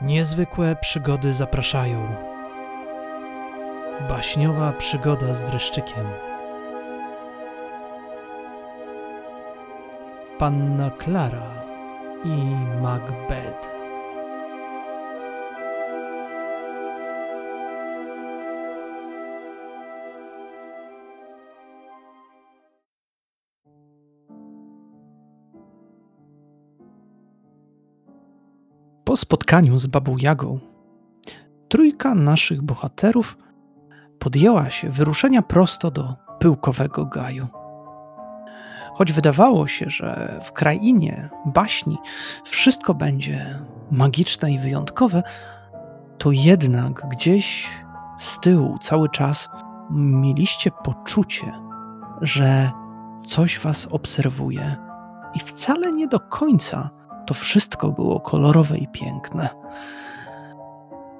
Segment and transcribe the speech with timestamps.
[0.00, 2.08] Niezwykłe przygody zapraszają.
[4.08, 6.06] Baśniowa przygoda z dreszczykiem.
[10.38, 11.50] Panna Klara
[12.24, 13.77] i Macbeth.
[29.18, 30.58] Spotkaniu z babą Jagą,
[31.68, 33.38] trójka naszych bohaterów
[34.18, 37.46] podjęła się wyruszenia prosto do pyłkowego gaju.
[38.94, 41.98] Choć wydawało się, że w krainie baśni
[42.44, 43.58] wszystko będzie
[43.90, 45.22] magiczne i wyjątkowe,
[46.18, 47.68] to jednak gdzieś
[48.18, 49.48] z tyłu cały czas
[49.90, 51.52] mieliście poczucie,
[52.20, 52.70] że
[53.24, 54.76] coś was obserwuje
[55.34, 56.97] i wcale nie do końca
[57.28, 59.48] to wszystko było kolorowe i piękne.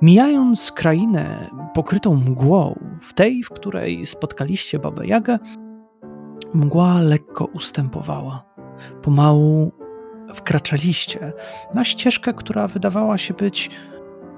[0.03, 5.39] Mijając krainę pokrytą mgłą, w tej, w której spotkaliście Babę Jagę,
[6.55, 8.45] mgła lekko ustępowała.
[9.03, 9.73] Pomału
[10.35, 11.33] wkraczaliście
[11.75, 13.71] na ścieżkę, która wydawała się być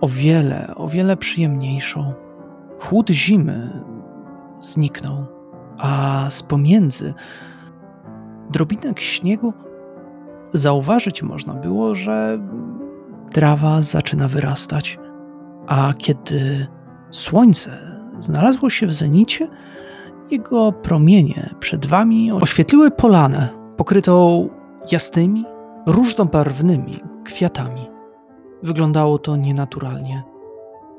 [0.00, 2.12] o wiele, o wiele przyjemniejszą.
[2.80, 3.84] Chłód zimy
[4.60, 5.26] zniknął,
[5.78, 7.14] a z pomiędzy
[8.50, 9.52] drobinek śniegu
[10.52, 12.38] zauważyć można było, że
[13.32, 14.98] trawa zaczyna wyrastać,
[15.66, 16.66] a kiedy
[17.10, 17.78] słońce
[18.18, 19.48] znalazło się w zenicie,
[20.30, 24.48] jego promienie przed wami oświetliły polanę pokrytą
[24.92, 25.44] jasnymi,
[25.86, 27.90] różnobarwnymi kwiatami.
[28.62, 30.22] Wyglądało to nienaturalnie.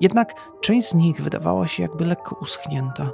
[0.02, 3.09] Jednak część z nich wydawała się jakby lekko uschnięta,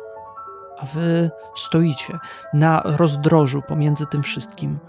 [0.79, 2.19] a wy stoicie
[2.53, 4.79] na rozdrożu pomiędzy tym wszystkim,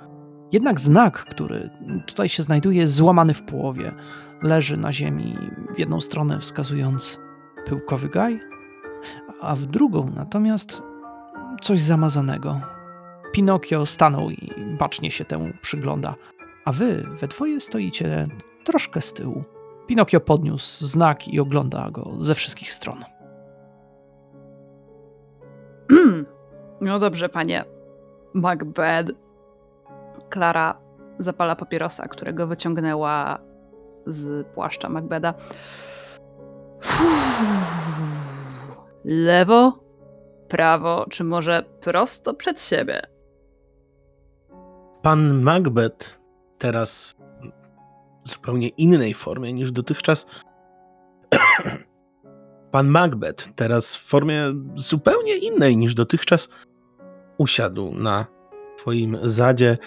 [0.52, 1.70] jednak znak, który
[2.06, 3.92] tutaj się znajduje, jest złamany w połowie.
[4.42, 5.36] Leży na ziemi
[5.74, 7.20] w jedną stronę wskazując
[7.66, 8.40] pyłkowy gaj,
[9.40, 10.82] a w drugą natomiast
[11.62, 12.60] coś zamazanego.
[13.32, 16.14] Pinokio stanął i bacznie się temu przygląda,
[16.64, 18.28] a wy we dwoje stoicie
[18.64, 19.44] troszkę z tyłu.
[19.86, 23.04] Pinokio podniósł znak i ogląda go ze wszystkich stron.
[26.80, 27.64] No dobrze, panie
[28.34, 29.27] Macbeth.
[30.30, 30.80] Klara
[31.18, 33.38] zapala papierosa, którego wyciągnęła
[34.06, 35.34] z płaszcza Macbeda.
[39.04, 39.78] Lewo,
[40.48, 43.02] prawo, czy może prosto przed siebie?
[45.02, 46.20] Pan Macbeth
[46.58, 47.16] teraz
[48.24, 50.26] w zupełnie innej formie niż dotychczas.
[52.72, 56.48] Pan Macbeth teraz w formie zupełnie innej niż dotychczas
[57.38, 58.26] usiadł na
[58.78, 59.78] swoim zadzie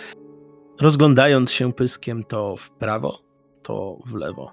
[0.79, 3.19] rozglądając się pyskiem to w prawo,
[3.63, 4.51] to w lewo.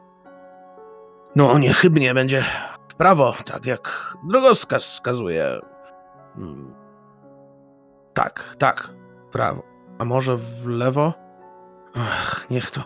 [1.36, 2.44] No, niechybnie będzie
[2.88, 5.60] w prawo, tak jak drogowskaz wskazuje.
[6.34, 6.74] Hmm.
[8.14, 8.94] Tak, tak,
[9.32, 9.62] prawo.
[9.98, 11.14] A może w lewo?
[11.94, 12.84] Ach, niech to.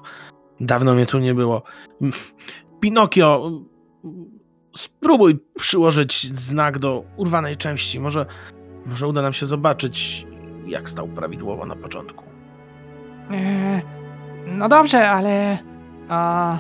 [0.61, 1.63] Dawno mnie tu nie było.
[2.81, 3.51] Pinokio,
[4.77, 8.01] spróbuj przyłożyć znak do urwanej części.
[8.01, 8.27] Może,
[8.87, 10.27] może uda nam się zobaczyć,
[10.67, 12.32] jak stał prawidłowo na początku.
[13.31, 13.83] E,
[14.47, 15.59] no dobrze, ale.
[16.09, 16.59] A,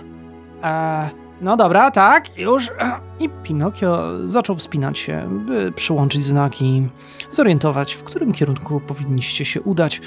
[0.63, 1.09] a,
[1.41, 2.71] no dobra, tak, już.
[3.21, 6.89] I Pinokio zaczął wspinać się, by przyłączyć znaki,
[7.31, 10.01] zorientować, w którym kierunku powinniście się udać.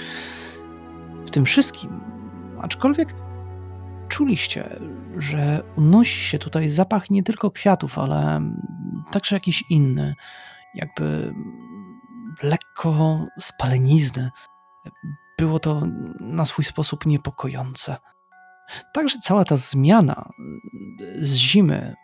[1.25, 1.99] W tym wszystkim,
[2.61, 3.13] aczkolwiek
[4.07, 4.79] czuliście,
[5.17, 8.41] że unosi się tutaj zapach nie tylko kwiatów, ale
[9.11, 10.15] także jakiś inny,
[10.75, 11.33] jakby
[12.43, 14.31] lekko spalenizny,
[15.37, 15.81] było to
[16.19, 17.97] na swój sposób niepokojące.
[18.93, 20.29] Także cała ta zmiana
[21.21, 21.95] z zimy,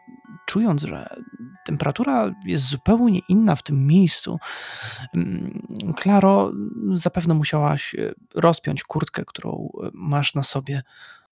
[0.45, 1.09] czując, że
[1.65, 4.39] temperatura jest zupełnie inna w tym miejscu,
[5.15, 6.51] mm, Klaro,
[6.93, 10.83] zapewne musiałaś e, rozpiąć kurtkę, którą e, masz na sobie.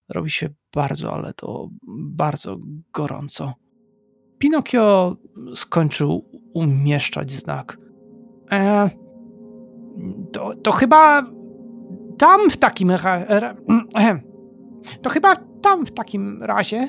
[0.09, 2.57] Robi się bardzo, ale to bardzo
[2.93, 3.53] gorąco.
[4.37, 5.17] Pinokio
[5.55, 7.77] skończył umieszczać znak.
[8.51, 8.89] E,
[10.33, 11.23] to, to chyba
[12.19, 13.55] tam w takim razie.
[15.01, 16.87] To chyba tam w takim razie.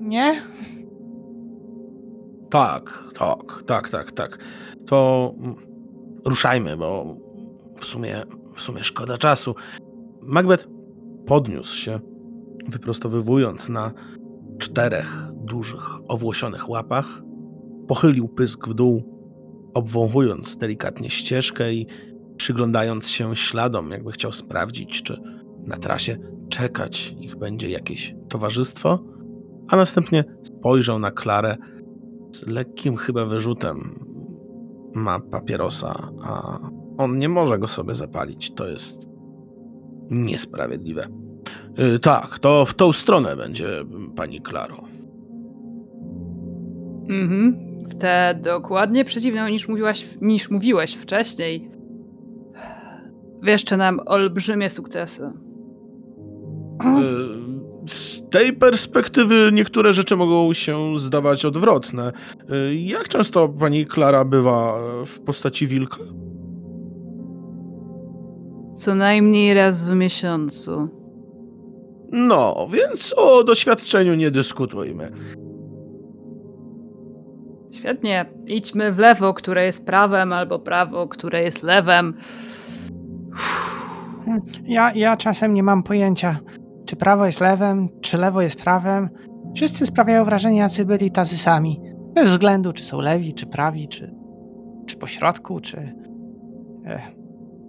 [0.00, 0.42] Nie?
[2.50, 4.38] Tak, tak, tak, tak, tak.
[4.86, 5.32] To
[6.24, 7.16] ruszajmy, bo
[7.78, 8.22] w sumie,
[8.54, 9.54] w sumie szkoda czasu.
[10.22, 10.68] Macbeth
[11.26, 12.00] podniósł się,
[12.68, 13.92] wyprostowywując na
[14.58, 17.22] czterech dużych, owłosionych łapach,
[17.88, 19.02] pochylił pysk w dół,
[19.74, 21.86] obwąchując delikatnie ścieżkę i
[22.36, 25.20] przyglądając się śladom, jakby chciał sprawdzić, czy
[25.66, 28.98] na trasie czekać ich będzie jakieś towarzystwo,
[29.68, 31.56] a następnie spojrzał na Klarę
[32.32, 34.04] z lekkim chyba wyrzutem.
[34.94, 36.58] Ma papierosa, a
[36.98, 38.54] on nie może go sobie zapalić.
[38.54, 39.08] To jest
[40.10, 41.08] niesprawiedliwe.
[41.78, 43.68] Y, tak, to w tą stronę będzie,
[44.16, 44.84] pani Klaro.
[47.08, 47.56] Mhm.
[47.88, 51.73] W tę dokładnie przeciwną niż, mówiłaś, niż mówiłeś wcześniej.
[53.44, 55.24] Wieszcze nam olbrzymie sukcesy.
[55.24, 55.30] Y,
[57.88, 62.12] Z tej perspektywy niektóre rzeczy mogą się zdawać odwrotne.
[62.50, 65.98] Y, Jak często pani Klara bywa w postaci wilka?
[68.74, 70.88] Co najmniej raz w miesiącu.
[72.12, 75.10] No, więc o doświadczeniu nie dyskutujmy.
[77.72, 78.26] Świetnie.
[78.46, 82.14] Idźmy w lewo, które jest prawem, albo prawo, które jest lewem.
[84.64, 86.38] Ja, ja czasem nie mam pojęcia,
[86.86, 89.08] czy prawo jest lewem, czy lewo jest prawem.
[89.56, 91.80] Wszyscy sprawiają wrażenie, jacy byli tacy sami.
[92.14, 94.14] Bez względu, czy są lewi, czy prawi, czy,
[94.86, 95.94] czy po środku, czy...
[96.84, 97.02] Ech.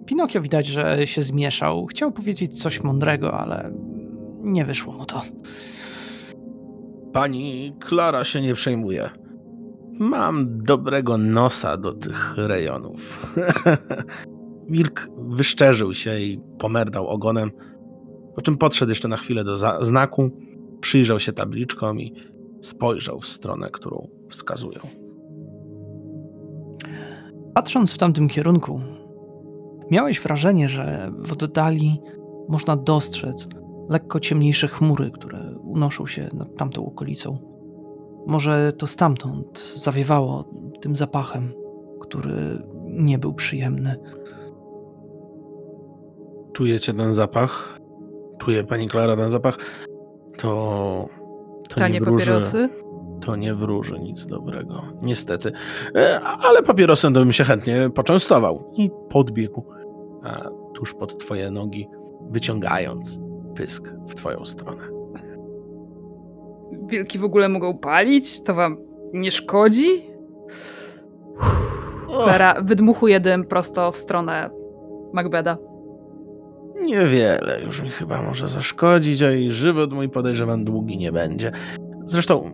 [0.06, 1.86] Pinokio widać, że się zmieszał.
[1.86, 3.72] Chciał powiedzieć coś mądrego, ale
[4.40, 5.22] nie wyszło mu to.
[7.12, 9.10] Pani Klara się nie przejmuje.
[9.92, 13.34] Mam dobrego nosa do tych rejonów.
[14.68, 17.50] Wilk wyszczerzył się i pomerdał ogonem,
[18.34, 20.30] po czym podszedł jeszcze na chwilę do znaku,
[20.80, 22.12] przyjrzał się tabliczkom i
[22.60, 24.80] spojrzał w stronę, którą wskazują.
[27.54, 28.80] Patrząc w tamtym kierunku,
[29.90, 32.00] miałeś wrażenie, że w oddali
[32.48, 33.48] można dostrzec
[33.88, 37.38] lekko ciemniejsze chmury, które unoszą się nad tamtą okolicą.
[38.26, 40.44] Może to stamtąd zawiewało
[40.80, 41.52] tym zapachem,
[42.00, 43.96] który nie był przyjemny.
[46.56, 47.78] Czujecie ten zapach?
[48.38, 49.58] Czuje pani Klara ten zapach?
[50.38, 51.08] To.
[51.68, 52.68] To Tanie nie wróży, papierosy?
[53.20, 54.82] To nie wróży nic dobrego.
[55.02, 55.52] Niestety.
[55.94, 58.72] E, Ale papierosem to bym się chętnie poczęstował.
[58.74, 59.64] I podbiegł
[60.22, 61.88] a, tuż pod twoje nogi,
[62.30, 63.20] wyciągając
[63.54, 64.82] pysk w twoją stronę.
[66.86, 68.42] Wilki w ogóle mogą palić?
[68.42, 68.76] To wam
[69.12, 69.88] nie szkodzi?
[72.06, 74.50] Klara wydmuchuje dym prosto w stronę
[75.12, 75.58] Macbeda.
[76.86, 81.52] Niewiele już mi chyba może zaszkodzić, a i żywot mój podejrzewam długi nie będzie.
[82.04, 82.50] Zresztą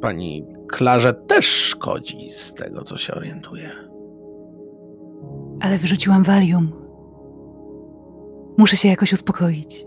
[0.00, 3.70] pani Klarze też szkodzi z tego, co się orientuje.
[5.60, 6.72] Ale wyrzuciłam Valium.
[8.58, 9.86] Muszę się jakoś uspokoić.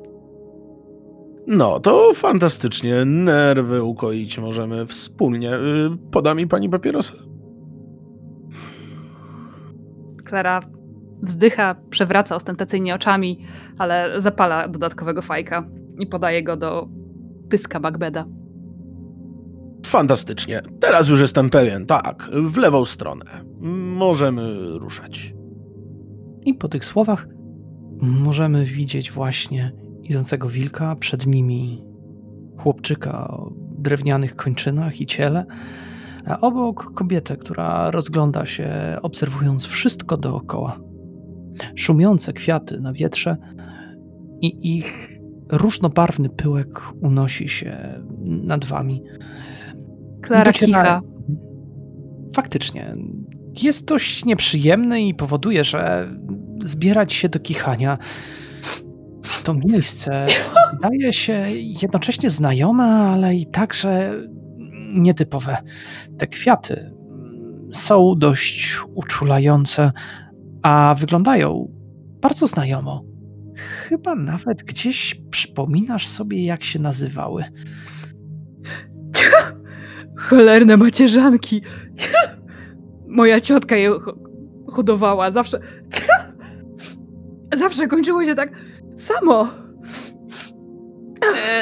[1.48, 3.06] No, to fantastycznie.
[3.06, 5.56] Nerwy ukoić możemy wspólnie.
[5.56, 7.14] Y, Poda mi pani papierosa?
[10.26, 10.60] Klara
[11.22, 13.46] wzdycha, przewraca ostentacyjnie oczami,
[13.78, 15.68] ale zapala dodatkowego fajka
[16.00, 16.88] i podaje go do
[17.50, 18.26] pyska Macbeda.
[19.86, 20.62] Fantastycznie.
[20.80, 21.86] Teraz już jestem pewien.
[21.86, 23.26] Tak, w lewą stronę.
[23.98, 25.34] Możemy ruszać.
[26.46, 27.28] I po tych słowach
[28.02, 29.72] możemy widzieć właśnie
[30.04, 31.86] idącego wilka, przed nimi
[32.58, 35.46] chłopczyka o drewnianych kończynach i ciele,
[36.26, 38.70] a obok kobietę, która rozgląda się,
[39.02, 40.80] obserwując wszystko dookoła.
[41.76, 43.38] Szumiące kwiaty na wietrze
[44.42, 45.20] i ich
[45.52, 47.78] różnobarwny pyłek unosi się
[48.24, 49.04] nad wami.
[50.22, 51.02] Klara Dociera-.
[52.36, 52.96] Faktycznie.
[53.62, 56.10] Jest dość nieprzyjemny i powoduje, że
[56.62, 57.98] zbierać się do kichania.
[59.44, 60.26] To miejsce
[60.74, 61.46] wydaje się
[61.82, 64.14] jednocześnie znajome, ale i także
[64.94, 65.58] nietypowe.
[66.18, 66.92] Te kwiaty
[67.72, 69.92] są dość uczulające,
[70.66, 71.72] a wyglądają
[72.22, 73.04] bardzo znajomo.
[73.56, 77.44] Chyba nawet gdzieś przypominasz sobie, jak się nazywały.
[80.18, 81.62] Cholerne macierzanki.
[83.08, 84.18] Moja ciotka je ho-
[84.72, 85.32] hodowała.
[85.32, 85.60] Zawsze.
[87.56, 88.52] Zawsze kończyło się tak
[88.98, 89.48] samo.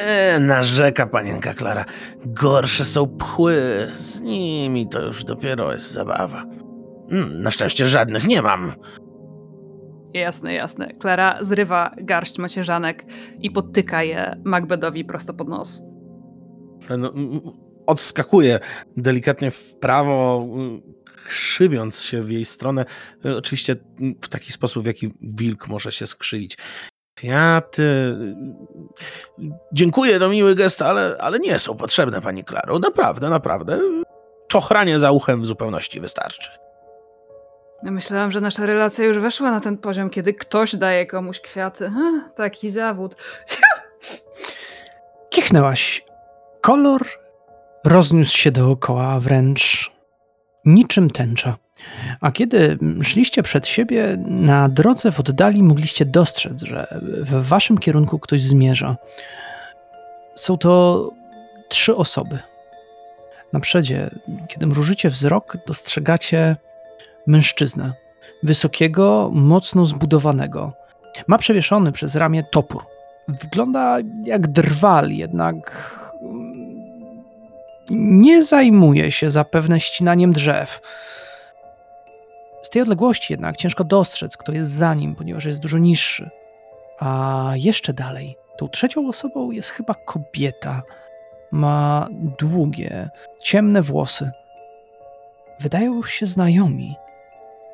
[0.08, 1.86] Eee, narzeka panienka Klara.
[2.26, 3.56] Gorsze są pchły.
[3.90, 6.46] Z nimi to już dopiero jest zabawa.
[7.14, 8.74] Mm, Na szczęście żadnych nie mam.
[10.14, 10.94] Jasne, jasne.
[10.94, 13.06] Klara zrywa garść macierzanek
[13.40, 15.82] i podtyka je Macbedowi prosto pod nos.
[16.88, 17.42] Ten mm,
[17.88, 18.60] odskakuje
[18.98, 20.48] delikatnie w prawo,
[21.28, 22.86] krzywiąc się w jej stronę.
[23.26, 23.76] Y, Oczywiście
[24.22, 26.58] w taki sposób, w jaki wilk może się skrzywić.
[27.16, 27.84] Kwiaty.
[27.84, 28.36] y,
[29.74, 32.80] Dziękuję, to miły gest, ale, ale nie są potrzebne, pani Klaro.
[32.80, 33.80] Naprawdę, naprawdę.
[34.48, 36.50] Czochranie za uchem w zupełności wystarczy.
[37.84, 41.90] Ja myślałam, że nasza relacja już weszła na ten poziom, kiedy ktoś daje komuś kwiaty.
[41.90, 43.16] Ha, taki zawód.
[45.30, 46.06] Kichnęłaś.
[46.62, 47.08] Kolor
[47.86, 49.92] rozniósł się dookoła wręcz
[50.66, 51.58] niczym tęcza.
[52.22, 58.20] A kiedy szliście przed siebie, na drodze w oddali mogliście dostrzec, że w waszym kierunku
[58.20, 58.96] ktoś zmierza.
[60.36, 61.10] Są to
[61.70, 62.40] trzy osoby.
[63.54, 64.10] Na przedzie,
[64.48, 66.56] kiedy mrużycie wzrok, dostrzegacie
[67.28, 67.94] mężczyznę.
[68.44, 70.74] Wysokiego, mocno zbudowanego.
[71.28, 72.86] Ma przewieszony przez ramię topór.
[73.28, 75.90] Wygląda jak drwal, jednak
[77.90, 80.82] nie zajmuje się zapewne ścinaniem drzew.
[82.64, 86.30] Z tej odległości jednak ciężko dostrzec, kto jest za nim, ponieważ jest dużo niższy.
[87.00, 90.84] A jeszcze dalej, tą trzecią osobą jest chyba kobieta.
[91.52, 92.08] Ma
[92.40, 93.10] długie,
[93.42, 94.32] ciemne włosy.
[95.60, 96.96] Wydają się znajomi.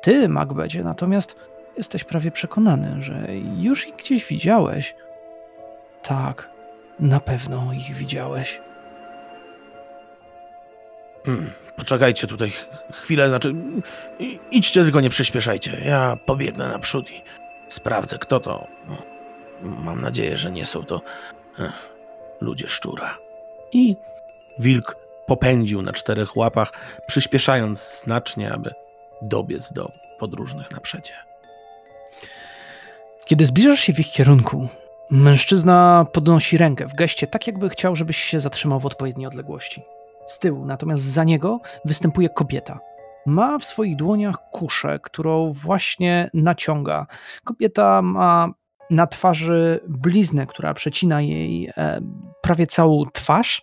[0.02, 1.36] Ty, Macbecie, natomiast
[1.76, 3.26] jesteś prawie przekonany, że
[3.58, 4.94] już ich gdzieś widziałeś.
[6.02, 6.48] Tak,
[7.00, 8.60] na pewno ich widziałeś.
[11.26, 12.52] Hmm, poczekajcie tutaj
[12.92, 13.54] chwilę, znaczy
[14.50, 15.80] idźcie, tylko nie przyspieszajcie.
[15.84, 17.22] Ja pobiegnę naprzód i
[17.68, 18.66] sprawdzę, kto to.
[19.62, 21.02] Mam nadzieję, że nie są to
[21.58, 21.90] ech,
[22.40, 23.16] ludzie szczura.
[23.72, 23.96] I
[24.58, 26.72] wilk popędził na czterech łapach,
[27.06, 28.74] przyspieszając znacznie, aby
[29.22, 31.26] dobiec do podróżnych na.
[33.24, 34.68] Kiedy zbliżasz się w ich kierunku,
[35.10, 39.82] mężczyzna podnosi rękę w geście, tak jakby chciał, żebyś się zatrzymał w odpowiedniej odległości
[40.26, 42.78] z tyłu, natomiast za niego występuje kobieta.
[43.26, 47.06] Ma w swoich dłoniach kuszę, którą właśnie naciąga.
[47.44, 48.48] Kobieta ma
[48.90, 52.00] na twarzy bliznę, która przecina jej e,
[52.42, 53.62] prawie całą twarz.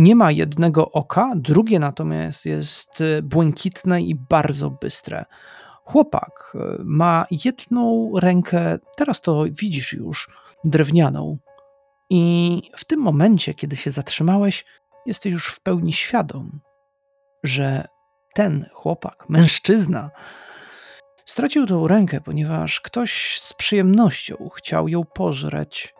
[0.00, 5.24] Nie ma jednego oka, drugie natomiast jest e, błękitne i bardzo bystre.
[5.84, 10.30] Chłopak e, ma jedną rękę, teraz to widzisz już,
[10.64, 11.38] drewnianą.
[12.10, 14.64] I w tym momencie, kiedy się zatrzymałeś,
[15.06, 16.60] jesteś już w pełni świadom,
[17.42, 17.88] że
[18.34, 20.10] ten chłopak, mężczyzna,
[21.24, 25.94] stracił tą rękę, ponieważ ktoś z przyjemnością chciał ją pożreć.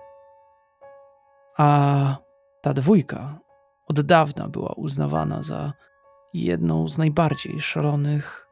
[1.56, 2.16] A
[2.62, 3.49] ta dwójka
[3.90, 5.72] od dawna była uznawana za
[6.34, 8.48] jedną z najbardziej szalonych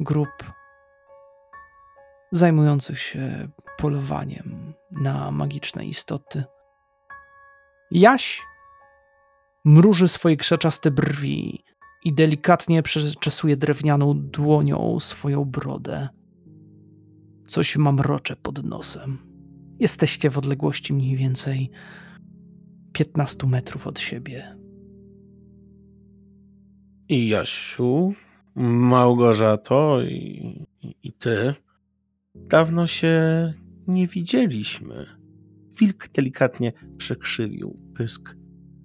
[0.00, 0.52] grup
[2.32, 3.48] zajmujących się
[3.78, 6.44] polowaniem na magiczne istoty.
[7.90, 8.42] Jaś
[9.64, 11.64] mruży swoje krzaczaste brwi
[12.04, 16.08] i delikatnie przeczesuje drewnianą dłonią swoją brodę.
[17.46, 19.18] Coś mamrocze pod nosem.
[19.78, 21.70] Jesteście w odległości mniej więcej
[22.92, 24.59] 15 metrów od siebie.
[27.10, 28.14] I Jasiu,
[28.54, 30.66] Małgorzato i,
[31.02, 31.54] i, ty,
[32.34, 33.14] dawno się
[33.86, 35.06] nie widzieliśmy.
[35.80, 38.36] Wilk delikatnie przekrzywił pysk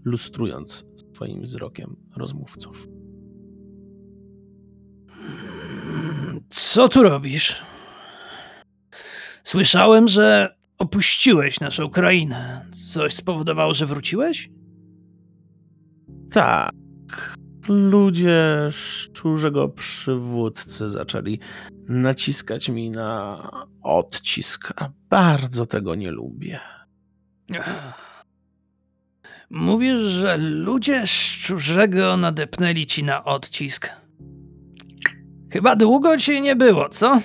[0.03, 2.87] lustrując swoim wzrokiem rozmówców.
[6.49, 7.61] Co tu robisz?
[9.43, 12.65] Słyszałem, że opuściłeś naszą krainę.
[12.93, 14.49] Coś spowodowało, że wróciłeś?
[16.31, 16.84] Tak.
[17.67, 21.39] Ludzie szczurzego przywódcy zaczęli
[21.87, 23.49] naciskać mi na
[23.81, 26.59] odcisk, a bardzo tego nie lubię.
[29.49, 33.89] Mówisz, że ludzie szczurzego nadepnęli ci na odcisk.
[35.53, 37.21] Chyba długo ci nie było, co?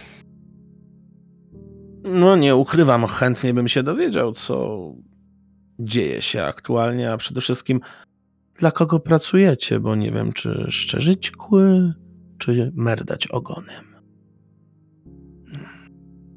[2.05, 4.79] No nie ukrywam, chętnie bym się dowiedział, co
[5.79, 7.81] dzieje się aktualnie, a przede wszystkim
[8.61, 11.95] dla kogo pracujecie, bo nie wiem, czy szczerzyć kły,
[12.39, 13.85] czy merdać ogonem.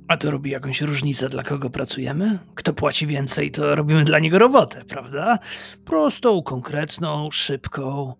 [0.08, 2.39] A to robi jakąś różnicę, dla kogo pracujemy?
[2.56, 5.39] Kto płaci więcej, to robimy dla niego robotę, prawda?
[5.86, 8.13] Prostą, konkretną, szybką.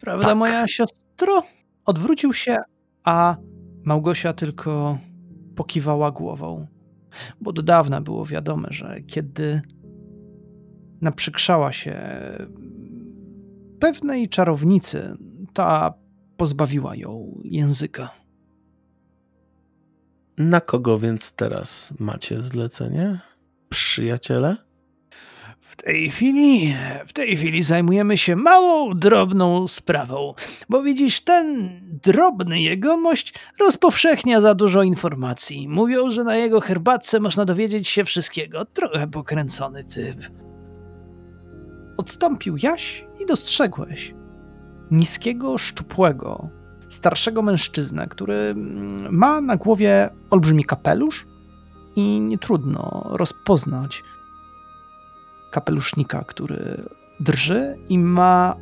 [0.00, 0.36] Prawda, tak.
[0.36, 1.42] moja siostro?
[1.84, 2.56] Odwrócił się,
[3.04, 3.36] a
[3.84, 4.98] Małgosia tylko
[5.56, 6.66] pokiwała głową.
[7.40, 9.60] Bo do dawna było wiadome, że kiedy
[11.00, 11.94] naprzykrzała się
[13.80, 15.16] pewnej czarownicy,
[15.54, 15.94] ta
[16.36, 18.10] pozbawiła ją języka.
[20.38, 23.20] Na kogo więc teraz macie zlecenie?
[23.68, 24.56] Przyjaciele?
[25.60, 26.74] W tej chwili,
[27.06, 30.34] w tej chwili zajmujemy się małą, drobną sprawą,
[30.68, 31.70] bo widzisz, ten
[32.02, 35.68] drobny jegomość rozpowszechnia za dużo informacji.
[35.68, 38.64] Mówią, że na jego herbatce można dowiedzieć się wszystkiego.
[38.64, 40.47] Trochę pokręcony typ.
[41.98, 44.14] Odstąpił Jaś i dostrzegłeś
[44.90, 46.48] niskiego, szczupłego,
[46.88, 51.26] starszego mężczyznę, który mm, ma na głowie olbrzymi kapelusz
[51.96, 54.02] i nie trudno rozpoznać
[55.50, 56.84] kapelusznika, który
[57.20, 58.56] drży i ma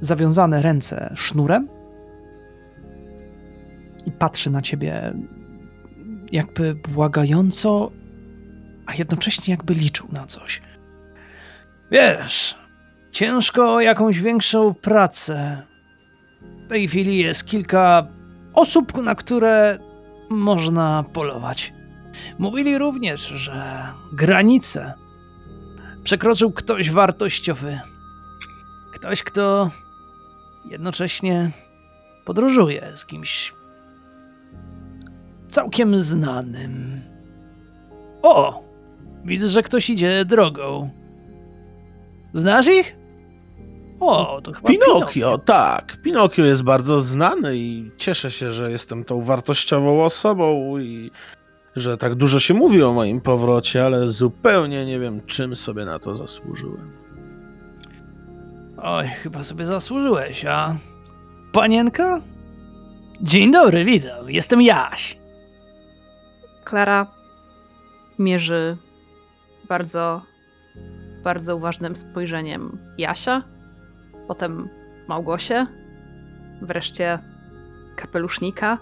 [0.00, 1.68] zawiązane ręce sznurem
[4.06, 5.14] i patrzy na ciebie
[6.32, 7.90] jakby błagająco,
[8.86, 10.62] a jednocześnie jakby liczył na coś.
[11.90, 12.65] Wiesz,
[13.16, 15.62] ciężko o jakąś większą pracę.
[16.66, 18.06] W tej chwili jest kilka
[18.54, 19.78] osób, na które
[20.30, 21.72] można polować.
[22.38, 24.94] Mówili również, że granice
[26.04, 27.80] przekroczył ktoś wartościowy.
[28.92, 29.70] Ktoś, kto
[30.70, 31.50] jednocześnie
[32.24, 33.54] podróżuje z kimś
[35.48, 37.00] całkiem znanym.
[38.22, 38.62] O!
[39.24, 40.90] Widzę, że ktoś idzie drogą.
[42.34, 43.05] Znasz ich?
[44.00, 45.96] O, to chyba Pinokio, tak.
[46.02, 51.10] Pinokio jest bardzo znany i cieszę się, że jestem tą wartościową osobą i
[51.76, 55.98] że tak dużo się mówi o moim powrocie, ale zupełnie nie wiem, czym sobie na
[55.98, 56.92] to zasłużyłem.
[58.82, 60.76] Oj, chyba sobie zasłużyłeś, a...
[61.52, 62.20] Panienka?
[63.22, 64.30] Dzień dobry, witam.
[64.30, 65.18] Jestem Jaś.
[66.64, 67.06] Klara
[68.18, 68.76] mierzy
[69.68, 70.22] bardzo,
[71.24, 73.42] bardzo uważnym spojrzeniem Jasia,
[74.28, 74.68] potem
[75.08, 75.66] Małgosię,
[76.62, 77.18] wreszcie
[77.96, 78.78] kapelusznika.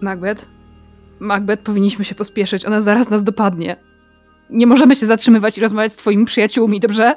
[0.00, 0.46] Macbeth?
[1.20, 3.76] Macbeth, powinniśmy się pospieszyć, ona zaraz nas dopadnie.
[4.50, 7.14] Nie możemy się zatrzymywać i rozmawiać z twoimi przyjaciółmi, dobrze?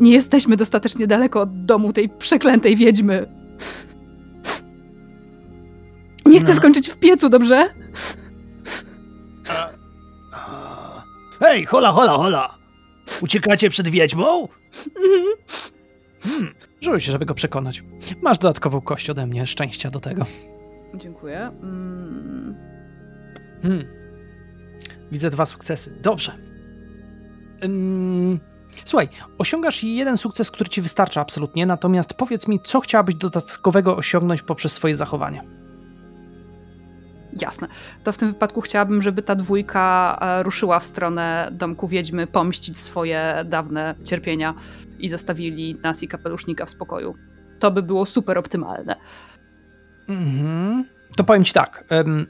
[0.00, 3.26] Nie jesteśmy dostatecznie daleko od domu tej przeklętej wiedźmy.
[6.26, 6.56] Nie chcę No.
[6.56, 7.68] skończyć w piecu, dobrze?
[11.40, 12.59] Hej, hola, hola, hola!
[13.22, 14.48] Uciekacie przed wiedźmą?
[14.86, 15.24] Mhm.
[16.22, 17.82] Hmm, rzuć, żeby go przekonać.
[18.22, 20.26] Masz dodatkową kość ode mnie, szczęścia do tego.
[20.94, 21.38] Dziękuję.
[21.62, 22.54] Mm.
[23.62, 23.84] Hmm.
[25.12, 25.98] Widzę dwa sukcesy.
[26.02, 26.32] Dobrze.
[28.84, 34.42] Słuchaj, osiągasz jeden sukces, który ci wystarcza absolutnie, natomiast powiedz mi, co chciałabyś dodatkowego osiągnąć
[34.42, 35.59] poprzez swoje zachowanie.
[37.32, 37.68] Jasne.
[38.04, 42.78] To w tym wypadku chciałabym, żeby ta dwójka e, ruszyła w stronę domku wiedźmy, pomścić
[42.78, 44.54] swoje dawne cierpienia
[44.98, 47.14] i zostawili nas i kapelusznika w spokoju.
[47.58, 48.96] To by było super optymalne.
[50.08, 50.84] Mhm.
[51.16, 51.84] To powiem ci tak.
[51.88, 52.26] em,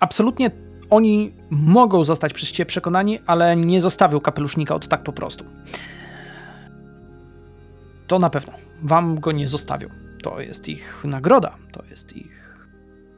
[0.00, 0.50] absolutnie
[0.90, 5.44] oni mogą zostać przez ciebie przekonani, ale nie zostawią kapelusznika od tak po prostu.
[8.06, 8.52] To na pewno.
[8.82, 9.88] Wam go nie zostawią.
[10.22, 12.66] To jest ich nagroda, to jest ich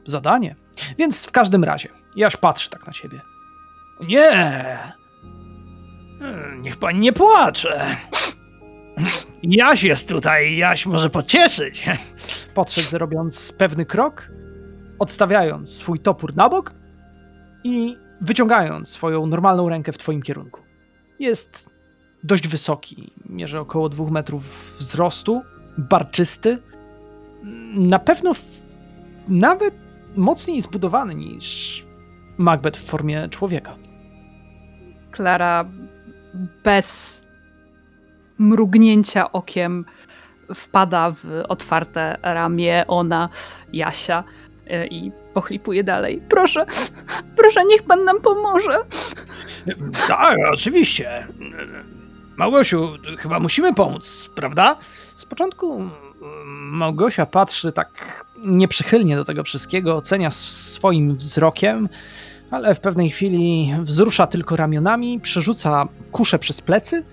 [0.05, 0.55] zadanie.
[0.97, 3.21] Więc w każdym razie, Jaś patrzy tak na ciebie.
[4.01, 4.77] Nie!
[6.59, 7.97] Niech pani nie płacze.
[9.43, 11.85] Jaś jest tutaj, Jaś może pocieszyć.
[12.53, 14.29] Podszedł robiąc pewny krok,
[14.99, 16.73] odstawiając swój topór na bok
[17.63, 20.61] i wyciągając swoją normalną rękę w twoim kierunku.
[21.19, 21.69] Jest
[22.23, 25.41] dość wysoki, mierzy około dwóch metrów wzrostu,
[25.77, 26.57] barczysty,
[27.73, 28.33] na pewno
[29.27, 29.86] nawet
[30.17, 31.85] mocniej zbudowany niż
[32.37, 33.75] Macbeth w formie człowieka.
[35.11, 35.65] Klara
[36.63, 37.25] bez
[38.39, 39.85] mrugnięcia okiem
[40.55, 43.29] wpada w otwarte ramię ona,
[43.73, 44.23] Jasia
[44.67, 46.21] e, i pochlipuje dalej.
[46.29, 46.65] Proszę,
[47.37, 48.79] proszę, niech pan nam pomoże.
[50.07, 51.27] Tak, oczywiście.
[52.37, 54.75] Małgosiu, chyba musimy pomóc, prawda?
[55.15, 55.91] Z początku mm,
[56.71, 61.89] Małgosia patrzy tak nieprzychylnie do tego wszystkiego, ocenia swoim wzrokiem,
[62.51, 67.03] ale w pewnej chwili wzrusza tylko ramionami, przerzuca kuszę przez plecy,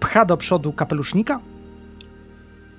[0.00, 1.40] pcha do przodu kapelusznika,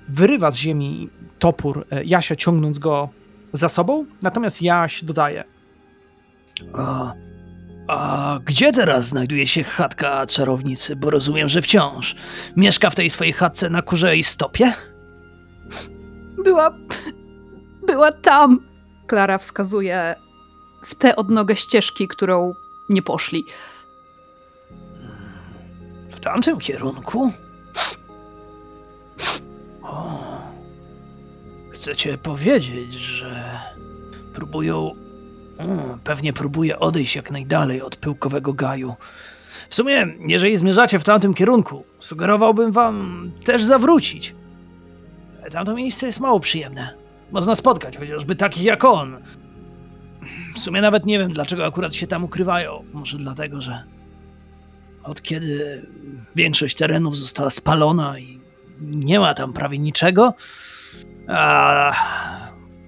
[0.08, 3.08] wyrywa z ziemi topór e, Jasia, ciągnąc go
[3.52, 5.44] za sobą, natomiast Jaś dodaje.
[6.74, 7.12] A,
[7.88, 10.96] a gdzie teraz znajduje się chatka czarownicy?
[10.96, 12.16] Bo rozumiem, że wciąż
[12.56, 14.72] mieszka w tej swojej chatce na kurzej stopie?
[16.44, 16.74] Była.
[17.86, 18.60] była tam.
[19.06, 20.14] Klara wskazuje
[20.84, 22.54] w tę odnogę ścieżki, którą
[22.88, 23.46] nie poszli.
[26.10, 27.32] W tamtym kierunku?
[29.82, 30.20] O,
[31.70, 33.60] chcecie powiedzieć, że
[34.34, 34.94] próbują.
[36.04, 38.94] Pewnie próbuje odejść jak najdalej od pyłkowego gaju.
[39.70, 44.34] W sumie, jeżeli zmierzacie w tamtym kierunku, sugerowałbym wam też zawrócić.
[45.50, 46.94] Tamto miejsce jest mało przyjemne.
[47.30, 49.16] Można spotkać chociażby takich jak on.
[50.54, 52.84] W sumie nawet nie wiem, dlaczego akurat się tam ukrywają.
[52.92, 53.82] Może dlatego, że
[55.02, 55.86] od kiedy
[56.36, 58.40] większość terenów została spalona i
[58.80, 60.34] nie ma tam prawie niczego,
[61.28, 61.92] a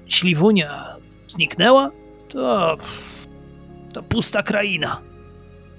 [0.07, 0.85] śliwunia
[1.29, 1.90] zniknęła,
[2.29, 2.77] to,
[3.92, 5.01] to pusta kraina.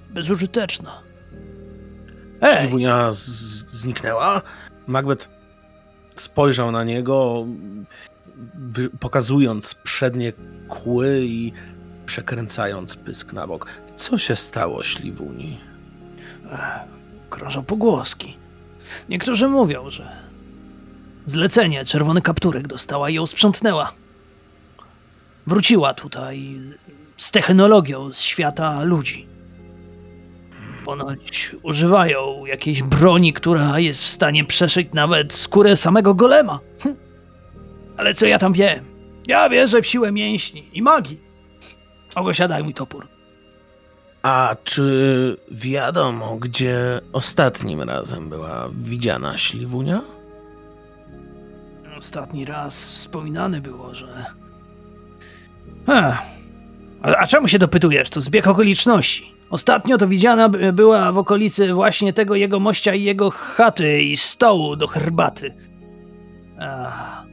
[0.10, 1.02] Bezużyteczna.
[2.42, 2.58] Ej!
[2.62, 4.42] Śliwunia z- zniknęła?
[4.88, 5.30] Macbeth
[6.22, 7.46] spojrzał na niego,
[9.00, 10.34] pokazując przednie
[10.70, 11.54] kły i
[12.06, 13.66] przekręcając pysk na bok.
[13.98, 15.58] Co się stało Śliwuni?
[17.30, 18.38] Krążą pogłoski.
[19.10, 20.10] Niektórzy mówią, że
[21.26, 23.94] zlecenie czerwony kapturek dostała i ją sprzątnęła.
[25.48, 26.60] Wróciła tutaj
[27.18, 29.28] z technologią z świata ludzi.
[30.86, 36.60] Ponoć używają jakiejś broni, która jest w stanie przeszyć nawet skórę samego golema.
[36.84, 36.96] Hm.
[37.98, 38.86] Ale co ja tam wiem?
[39.28, 41.20] Ja wierzę w siłę mięśni i magii.
[42.16, 43.08] Ogosia, daj mój topór.
[44.22, 50.02] A czy wiadomo, gdzie ostatnim razem była widziana Śliwunia?
[51.98, 54.26] Ostatni raz wspominane było, że.
[55.88, 56.18] Ech.
[57.02, 58.10] A, a czemu się dopytujesz?
[58.10, 59.31] To zbieg okoliczności.
[59.52, 64.18] Ostatnio to widziana by- była w okolicy właśnie tego jego mościa i jego chaty i
[64.18, 65.54] stołu do herbaty.
[66.60, 67.24] Ach.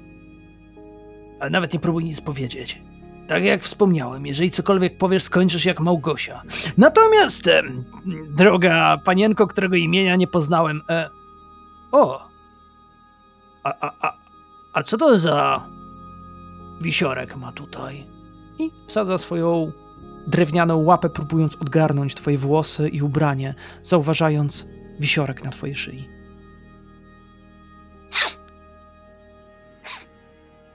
[1.41, 2.83] Ale nawet nie próbuj nic powiedzieć.
[3.29, 6.43] Tak jak wspomniałem, jeżeli cokolwiek powiesz, skończysz jak Małgosia.
[6.79, 7.85] Natomiast, em,
[8.37, 11.11] droga panienko, którego imienia nie poznałem, e...
[11.93, 12.29] o,
[13.65, 14.13] a, a, a,
[14.73, 15.65] a co to za
[16.81, 18.07] wisiorek ma tutaj?
[18.59, 19.73] I wsadza swoją
[20.29, 24.67] drewnianą łapę, próbując odgarnąć twoje włosy i ubranie, zauważając
[25.01, 26.09] wisiorek na twojej szyi.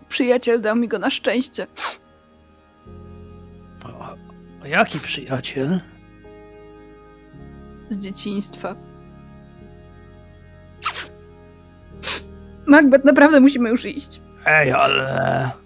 [0.09, 1.67] Przyjaciel dał mi go na szczęście.
[3.83, 4.15] A,
[4.63, 5.79] a jaki przyjaciel?
[7.93, 8.75] z dzieciństwa.
[12.65, 14.21] Macbeth, naprawdę musimy już iść.
[14.45, 15.62] Ej, ale...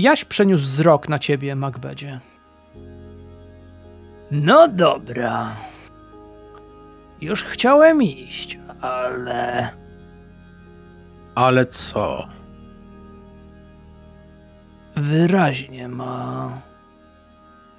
[0.00, 2.20] Jaś przeniósł wzrok na ciebie, Macbedzie.
[4.30, 5.56] No dobra.
[7.20, 9.68] Już chciałem iść, ale...
[11.34, 12.28] Ale co?
[14.96, 16.50] Wyraźnie ma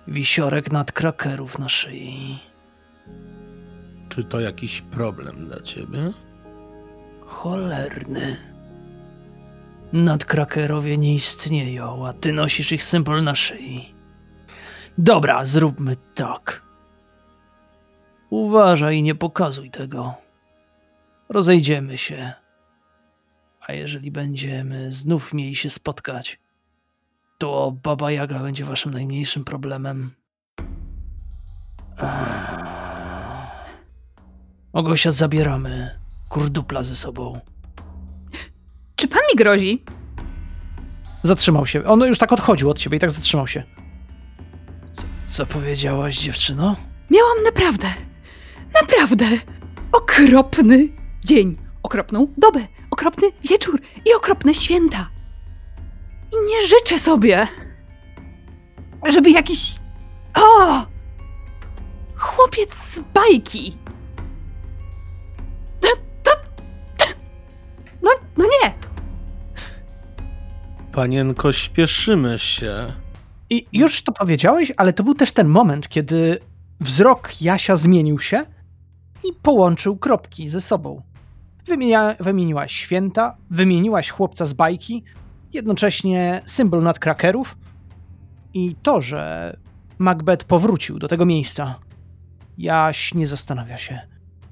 [0.08, 2.40] wisiorek nad krakerów na szyi.
[4.10, 6.12] Czy to jakiś problem dla ciebie?
[7.26, 8.51] Cholerny.
[9.94, 13.94] Nadkrakerowie nie istnieją, a ty nosisz ich symbol na szyi.
[14.98, 16.62] Dobra, zróbmy tak.
[18.30, 20.14] Uważaj i nie pokazuj tego.
[21.30, 22.34] Rozejdziemy się.
[23.68, 26.40] A jeżeli będziemy znów mieli się spotkać,
[27.38, 30.12] to Baba Jaga będzie waszym najmniejszym problemem.
[32.02, 32.72] Eee.
[34.74, 36.00] Ogosia zabieramy
[36.30, 37.40] kurdupla ze sobą.
[38.96, 39.84] Czy pan mi grozi?
[41.24, 41.84] Zatrzymał się.
[41.86, 43.64] On już tak odchodził od ciebie i tak zatrzymał się.
[44.92, 46.76] Co, co powiedziałaś, dziewczyno?
[47.10, 47.88] Miałam naprawdę,
[48.82, 49.26] naprawdę
[49.92, 50.88] okropny
[51.26, 52.60] dzień, okropną dobę,
[52.92, 55.10] okropny wieczór i okropne święta.
[56.34, 57.48] I nie życzę sobie,
[59.14, 59.76] żeby jakiś.
[60.34, 60.86] O!
[62.16, 63.78] Chłopiec z bajki.
[70.92, 72.94] Panienko, śpieszymy się.
[73.50, 76.40] I już to powiedziałeś, ale to był też ten moment, kiedy
[76.80, 78.46] wzrok Jasia zmienił się
[79.24, 81.02] i połączył kropki ze sobą.
[81.66, 85.04] Wymienia, wymieniłaś święta, wymieniłaś chłopca z bajki,
[85.54, 87.58] jednocześnie symbol nadkrakerów
[88.54, 89.58] i to, że
[90.00, 91.80] Macbeth powrócił do tego miejsca.
[92.58, 94.00] Jaś nie zastanawia się.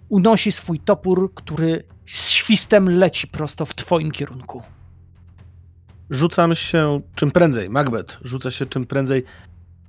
[0.10, 4.62] Unosi swój topór, który z świstem leci prosto w twoim kierunku.
[6.10, 9.24] Rzucam się czym prędzej, Macbeth rzuca się czym prędzej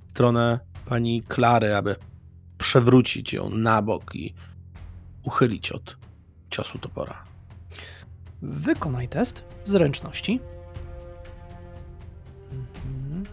[0.07, 1.95] w stronę pani Klary, aby
[2.57, 4.33] przewrócić ją na bok i
[5.23, 5.97] uchylić od
[6.49, 7.23] ciosu topora.
[8.41, 10.39] Wykonaj test zręczności.
[12.51, 13.25] Mhm.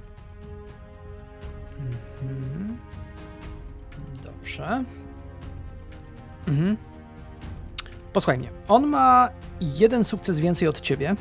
[1.79, 2.79] Mhm.
[4.23, 4.85] Dobrze.
[6.47, 6.77] Mhm.
[8.13, 8.51] Posłuchaj mnie.
[8.69, 9.29] On ma
[9.61, 11.17] jeden sukces więcej od ciebie.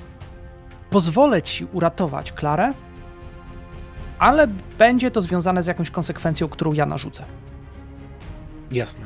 [0.90, 2.74] Pozwolę ci uratować Klarę,
[4.20, 4.48] ale
[4.78, 7.24] będzie to związane z jakąś konsekwencją, którą ja narzucę.
[8.72, 9.06] Jasne.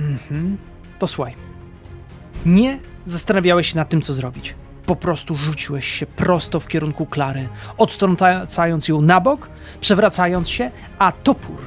[0.00, 0.56] Mhm.
[0.98, 1.34] To słuchaj.
[2.46, 4.54] Nie zastanawiałeś się nad tym, co zrobić.
[4.86, 11.12] Po prostu rzuciłeś się prosto w kierunku Klary, odtrącając ją na bok, przewracając się, a
[11.12, 11.58] topór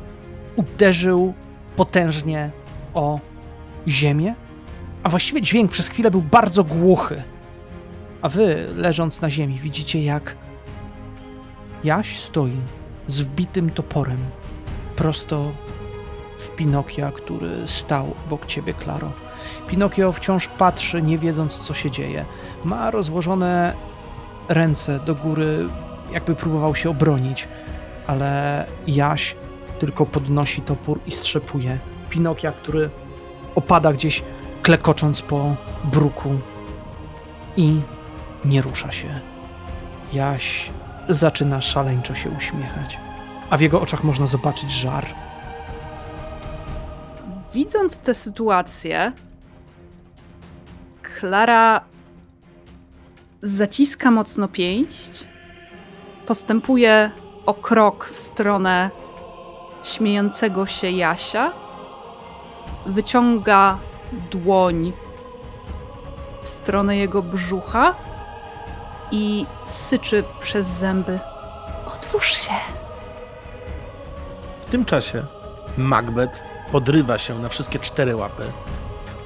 [0.55, 1.33] uderzył
[1.75, 2.51] potężnie
[2.93, 3.19] o
[3.87, 4.35] ziemię,
[5.03, 7.23] a właściwie dźwięk przez chwilę był bardzo głuchy.
[8.23, 10.35] A wy, leżąc na ziemi, widzicie jak
[11.83, 12.57] Jaś stoi
[13.07, 14.17] z wbitym toporem
[14.95, 15.51] prosto
[16.39, 19.11] w Pinokia, który stał obok ciebie, Klaro.
[19.67, 22.25] Pinokio wciąż patrzy, nie wiedząc, co się dzieje.
[22.63, 23.73] Ma rozłożone
[24.49, 25.67] ręce do góry,
[26.13, 27.47] jakby próbował się obronić,
[28.07, 29.35] ale Jaś
[29.79, 31.77] tylko podnosi topór i strzepuje.
[32.09, 32.89] Pinokia, który
[33.55, 34.23] opada gdzieś,
[34.61, 36.29] klekocząc po bruku
[37.57, 37.81] i
[38.45, 39.19] nie rusza się.
[40.13, 40.71] Jaś
[41.09, 42.99] zaczyna szaleńczo się uśmiechać,
[43.49, 45.05] a w jego oczach można zobaczyć żar.
[47.53, 49.11] Widząc tę sytuację,
[51.01, 51.81] Klara
[53.41, 55.27] zaciska mocno pięść,
[56.27, 57.11] postępuje
[57.45, 58.89] o krok w stronę
[59.83, 61.51] śmiejącego się Jasia,
[62.85, 63.77] wyciąga
[64.31, 64.93] dłoń
[66.43, 67.95] w stronę jego brzucha
[69.13, 71.19] i syczy przez zęby.
[71.95, 72.53] Otwórz się!
[74.59, 75.25] W tym czasie
[75.77, 78.43] Macbeth podrywa się na wszystkie cztery łapy,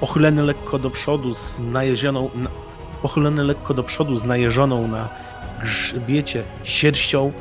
[0.00, 2.50] pochylony lekko do przodu z na,
[3.02, 5.08] pochylony lekko do przodu z najeżoną na
[5.60, 7.32] grzbiecie sierścią,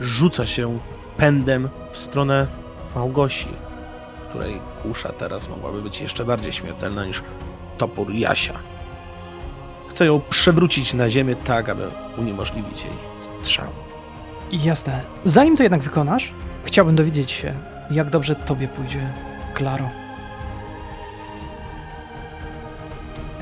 [0.00, 0.78] rzuca się
[1.16, 2.46] pędem w stronę
[2.94, 3.48] Małgosi,
[4.28, 7.22] której kusza teraz mogłaby być jeszcze bardziej śmiertelna niż
[7.78, 8.75] topór Jasia.
[9.96, 13.68] Chce ją przewrócić na ziemię tak, aby uniemożliwić jej strzał.
[14.52, 15.00] Jasne.
[15.24, 16.32] Zanim to jednak wykonasz,
[16.64, 17.54] chciałbym dowiedzieć się,
[17.90, 19.10] jak dobrze tobie pójdzie,
[19.54, 19.88] Klaro.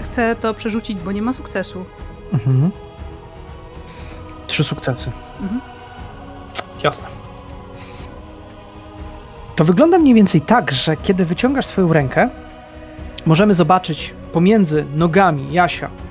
[0.04, 1.84] Chcę to przerzucić, bo nie ma sukcesu.
[2.32, 2.70] Mhm.
[4.46, 5.10] Trzy sukcesy.
[5.40, 5.60] Mhm.
[6.82, 7.06] Jasne.
[9.56, 12.28] To wygląda mniej więcej tak, że kiedy wyciągasz swoją rękę,
[13.26, 16.03] możemy zobaczyć pomiędzy nogami Jasia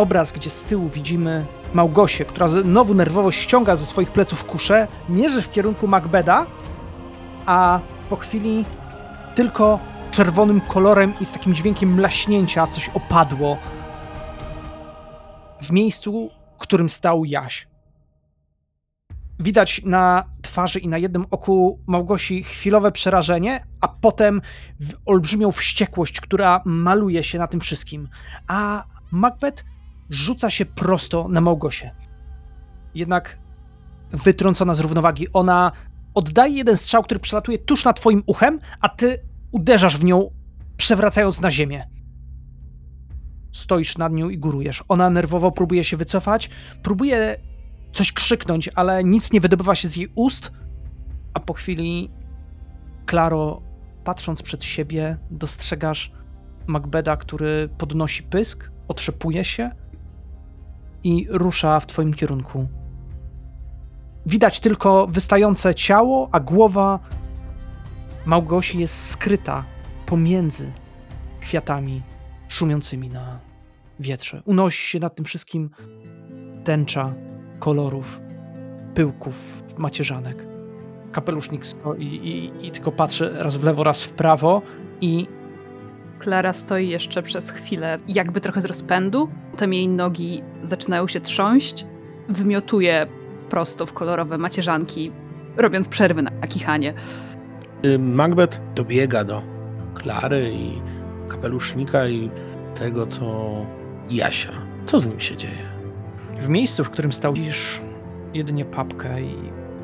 [0.00, 5.42] obraz, gdzie z tyłu widzimy Małgosię, która znowu nerwowo ściąga ze swoich pleców kuszę, mierzy
[5.42, 6.46] w kierunku Macbeda,
[7.46, 8.64] a po chwili
[9.34, 9.78] tylko
[10.10, 13.56] czerwonym kolorem i z takim dźwiękiem mlaśnięcia coś opadło
[15.62, 17.68] w miejscu, w którym stał Jaś.
[19.40, 24.40] Widać na twarzy i na jednym oku Małgosi chwilowe przerażenie, a potem
[25.06, 28.08] olbrzymią wściekłość, która maluje się na tym wszystkim.
[28.46, 29.64] A Macbeth
[30.10, 31.94] rzuca się prosto na Małgosię.
[32.94, 33.38] Jednak
[34.10, 35.72] wytrącona z równowagi, ona
[36.14, 39.18] oddaje jeden strzał, który przelatuje tuż nad twoim uchem, a ty
[39.52, 40.30] uderzasz w nią,
[40.76, 41.88] przewracając na ziemię.
[43.52, 44.84] Stoisz nad nią i górujesz.
[44.88, 46.50] Ona nerwowo próbuje się wycofać,
[46.82, 47.36] próbuje
[47.92, 50.52] coś krzyknąć, ale nic nie wydobywa się z jej ust,
[51.34, 52.10] a po chwili,
[53.06, 53.62] Klaro,
[54.04, 56.12] patrząc przed siebie, dostrzegasz
[56.66, 59.70] Macbeda, który podnosi pysk, otrzepuje się
[61.04, 62.68] i rusza w twoim kierunku.
[64.26, 66.98] Widać tylko wystające ciało, a głowa
[68.26, 69.64] Małgosi jest skryta
[70.06, 70.72] pomiędzy
[71.40, 72.02] kwiatami
[72.48, 73.38] szumiącymi na
[74.00, 74.42] wietrze.
[74.44, 75.70] Unosi się nad tym wszystkim
[76.64, 77.14] tęcza
[77.58, 78.20] kolorów,
[78.94, 80.46] pyłków, macierzanek.
[81.12, 84.62] Kapelusznik stoi i, i tylko patrzy raz w lewo, raz w prawo
[85.00, 85.28] i
[86.20, 89.28] Klara stoi jeszcze przez chwilę, jakby trochę z rozpędu.
[89.50, 91.86] Potem jej nogi zaczynają się trząść.
[92.28, 93.06] Wymiotuje
[93.50, 95.12] prosto w kolorowe macierzanki,
[95.56, 96.94] robiąc przerwy na kichanie.
[97.84, 99.42] Y, Macbeth dobiega do
[99.94, 100.82] Klary i
[101.28, 102.30] kapelusznika i
[102.74, 103.52] tego, co
[104.10, 104.52] Jasia.
[104.86, 105.80] Co z nim się dzieje?
[106.40, 107.80] w miejscu, w którym stał, widzisz
[108.34, 109.34] jedynie papkę i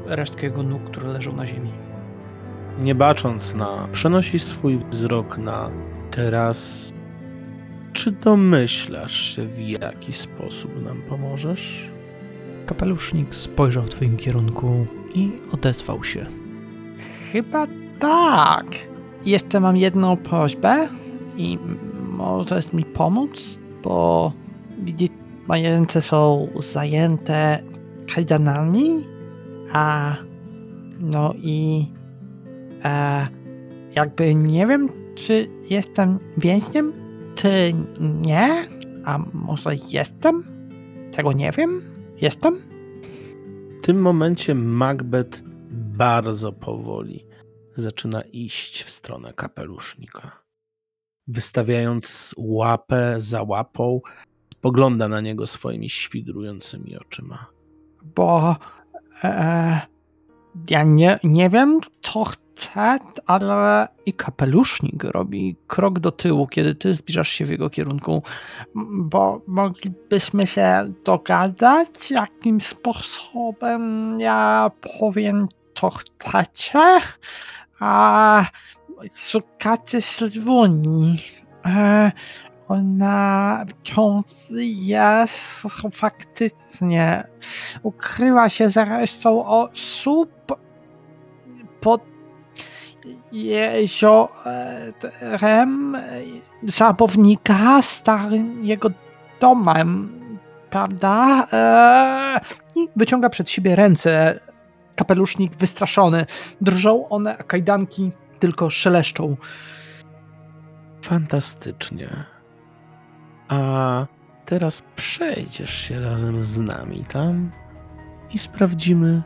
[0.06, 1.70] resztkę jego nóg, które leżą na ziemi.
[2.78, 5.70] Nie bacząc na, przenosi swój wzrok na
[6.16, 6.92] teraz.
[7.92, 11.90] Czy domyślasz się, w jaki sposób nam pomożesz?
[12.66, 16.26] Kapelusznik spojrzał w twoim kierunku i odezwał się.
[17.32, 17.66] Chyba
[17.98, 18.66] tak.
[19.26, 20.88] Jeszcze mam jedną prośbę
[21.36, 21.58] i
[22.08, 24.32] możesz mi pomóc, bo
[24.82, 25.10] widzisz,
[25.48, 27.58] moje ręce są zajęte
[28.14, 29.04] kajdanami,
[29.72, 30.16] a
[31.00, 31.86] no i
[32.84, 33.26] e,
[33.94, 36.92] jakby nie wiem, czy jestem więźniem,
[37.34, 38.64] czy nie,
[39.04, 40.44] a może jestem?
[41.12, 41.82] Tego nie wiem.
[42.20, 42.56] Jestem?
[43.82, 47.26] W tym momencie Macbeth bardzo powoli
[47.74, 50.42] zaczyna iść w stronę kapelusznika.
[51.28, 54.00] Wystawiając łapę za łapą,
[54.54, 57.46] spogląda na niego swoimi świdrującymi oczyma.
[58.02, 58.56] Bo
[59.24, 59.80] e,
[60.70, 62.45] ja nie, nie wiem, co chcę,
[63.26, 68.22] ale i kapelusznik robi krok do tyłu, kiedy ty zbliżasz się w jego kierunku.
[68.74, 77.00] Bo moglibyśmy się dogadać, jakim sposobem ja powiem, co chcecie,
[77.80, 78.44] A
[79.14, 81.18] szukacie Sylwuni.
[81.66, 82.12] E,
[82.68, 84.26] ona wciąż
[84.60, 87.24] jest faktycznie.
[87.82, 90.30] Ukryła się za resztą osób
[91.80, 92.15] pod
[93.32, 94.36] jeziorem
[96.62, 98.90] zabawnika starym jego
[99.40, 100.20] domem,
[100.70, 101.46] prawda?
[101.52, 102.40] Eee,
[102.96, 104.40] wyciąga przed siebie ręce.
[104.96, 106.26] Kapelusznik wystraszony.
[106.60, 109.36] Drżą one, a kajdanki tylko szeleszczą.
[111.02, 112.24] Fantastycznie.
[113.48, 114.06] A
[114.46, 117.52] teraz przejdziesz się razem z nami tam
[118.34, 119.22] i sprawdzimy,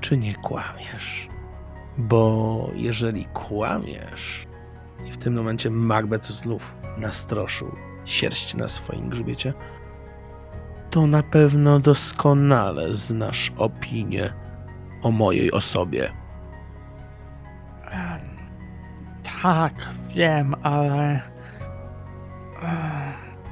[0.00, 1.33] czy nie kłamiesz.
[1.98, 4.46] Bo jeżeli kłamiesz,
[5.06, 9.54] i w tym momencie Macbeth znów nastroszył sierść na swoim grzbiecie,
[10.90, 14.32] to na pewno doskonale znasz opinię
[15.02, 16.12] o mojej osobie.
[19.42, 19.74] Tak,
[20.08, 21.20] wiem, ale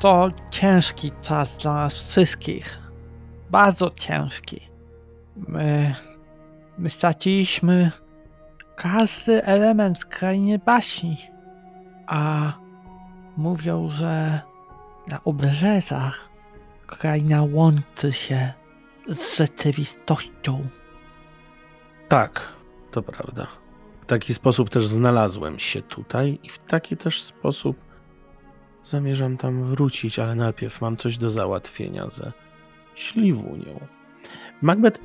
[0.01, 2.79] to ciężki czas dla nas wszystkich.
[3.51, 4.61] Bardzo ciężki.
[5.37, 5.95] My,
[6.79, 7.91] my straciliśmy
[8.77, 11.17] każdy element krainy baśni.
[12.07, 12.53] A
[13.37, 14.41] mówią, że
[15.09, 16.29] na obrzeżach
[16.87, 18.53] kraina łączy się
[19.09, 20.67] z rzeczywistością.
[22.09, 22.49] Tak,
[22.91, 23.47] to prawda.
[24.01, 27.77] W taki sposób też znalazłem się tutaj i w taki też sposób
[28.83, 32.33] zamierzam tam wrócić, ale najpierw mam coś do załatwienia ze
[32.95, 33.81] śliwunią.
[34.63, 35.01] Macbeth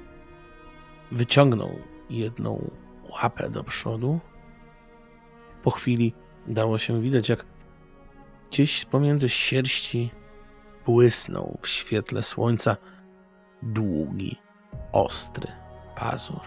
[1.12, 1.72] wyciągnął
[2.10, 2.72] jedną
[3.12, 4.20] łapę do przodu.
[5.64, 6.14] Po chwili
[6.48, 7.46] dało się widać, jak
[8.52, 10.12] gdzieś pomiędzy sierści
[10.86, 12.78] błysnął w świetle słońca
[13.64, 14.38] długi,
[14.92, 15.48] ostry
[15.96, 16.42] pazur.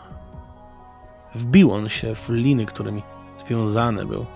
[1.35, 3.03] Wbił on się w liny, którymi
[3.37, 4.27] związany był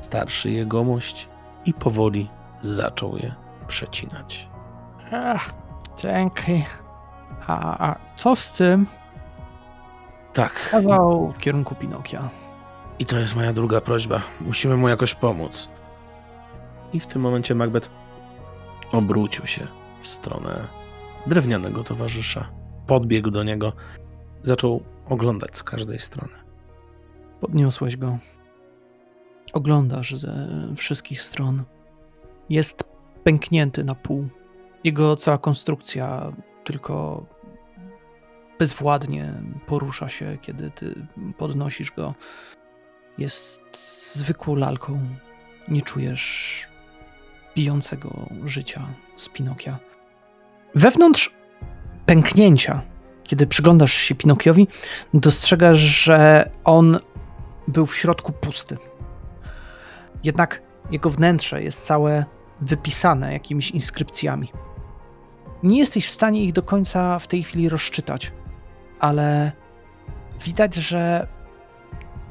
[0.00, 1.28] starszy jegomość
[1.64, 3.34] i powoli zaczął je
[3.66, 4.48] przecinać.
[5.12, 5.54] Ach,
[5.96, 6.64] dzięki.
[7.46, 8.86] A, a co z tym?
[10.38, 10.58] Tak.
[10.58, 12.30] Wskazywał w kierunku Pinokia.
[12.98, 14.22] I to jest moja druga prośba.
[14.40, 15.68] Musimy mu jakoś pomóc.
[16.92, 17.88] I w tym momencie Macbeth
[18.92, 19.66] obrócił się
[20.02, 20.60] w stronę
[21.26, 22.48] drewnianego towarzysza.
[22.86, 23.72] Podbiegł do niego,
[24.42, 26.34] zaczął oglądać z każdej strony.
[27.40, 28.18] Podniosłeś go.
[29.52, 31.62] Oglądasz ze wszystkich stron.
[32.50, 32.84] Jest
[33.24, 34.28] pęknięty na pół.
[34.84, 36.32] Jego cała konstrukcja
[36.64, 37.26] tylko
[38.58, 39.32] bezwładnie
[39.66, 42.14] porusza się, kiedy ty podnosisz go.
[43.18, 43.60] Jest
[44.16, 45.00] zwykłą lalką.
[45.68, 46.66] Nie czujesz
[47.56, 49.78] bijącego życia z Pinokia.
[50.74, 51.34] Wewnątrz
[52.06, 52.82] pęknięcia,
[53.24, 54.68] kiedy przyglądasz się Pinokiowi,
[55.14, 56.98] dostrzegasz, że on
[57.68, 58.76] był w środku pusty.
[60.24, 62.24] Jednak jego wnętrze jest całe
[62.60, 64.52] wypisane jakimiś inskrypcjami.
[65.62, 68.32] Nie jesteś w stanie ich do końca w tej chwili rozczytać,
[69.00, 69.52] ale
[70.44, 71.26] widać, że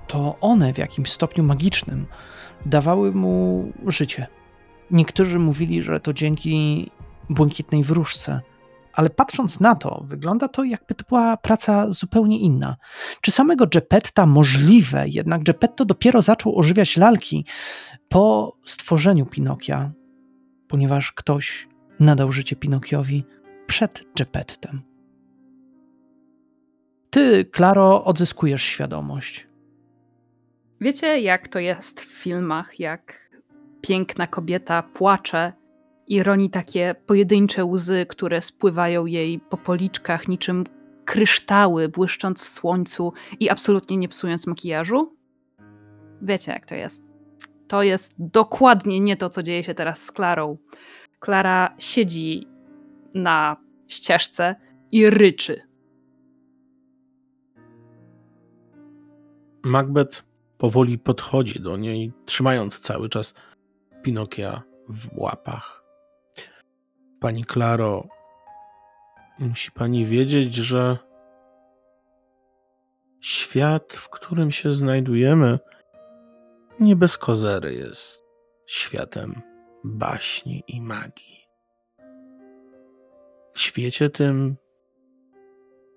[0.08, 2.06] to one w jakimś stopniu magicznym
[2.66, 4.28] dawały mu życie.
[4.92, 6.92] Niektórzy mówili, że to dzięki
[7.30, 8.42] błękitnej wróżce,
[8.94, 12.76] ale patrząc na to, wygląda to jakby to była praca zupełnie inna.
[13.22, 17.46] Czy samego Geppetta możliwe, jednak Geppetto dopiero zaczął ożywiać lalki
[18.10, 19.92] po stworzeniu Pinokia,
[20.68, 21.68] ponieważ ktoś
[22.00, 23.26] nadał życie Pinokiowi
[23.68, 24.87] przed Geppettem.
[27.10, 29.48] Ty, Klaro, odzyskujesz świadomość.
[30.82, 33.30] Wiecie, jak to jest w filmach, jak
[33.82, 35.54] piękna kobieta płacze
[36.08, 40.64] i roni takie pojedyncze łzy, które spływają jej po policzkach niczym
[41.06, 45.16] kryształy, błyszcząc w słońcu i absolutnie nie psując makijażu?
[46.22, 47.04] Wiecie, jak to jest.
[47.68, 50.58] To jest dokładnie nie to, co dzieje się teraz z Klarą.
[51.20, 52.48] Klara siedzi
[53.14, 53.58] na
[53.88, 54.56] ścieżce
[54.92, 55.67] i ryczy.
[59.68, 60.24] Macbeth
[60.58, 63.34] powoli podchodzi do niej, trzymając cały czas
[64.04, 65.84] Pinokia w łapach.
[67.20, 68.08] Pani Klaro,
[69.40, 70.98] musi pani wiedzieć, że
[73.22, 75.60] świat, w którym się znajdujemy,
[76.80, 78.24] nie bez kozery jest
[78.68, 79.42] światem
[79.84, 81.48] baśni i magii.
[83.54, 84.56] W świecie tym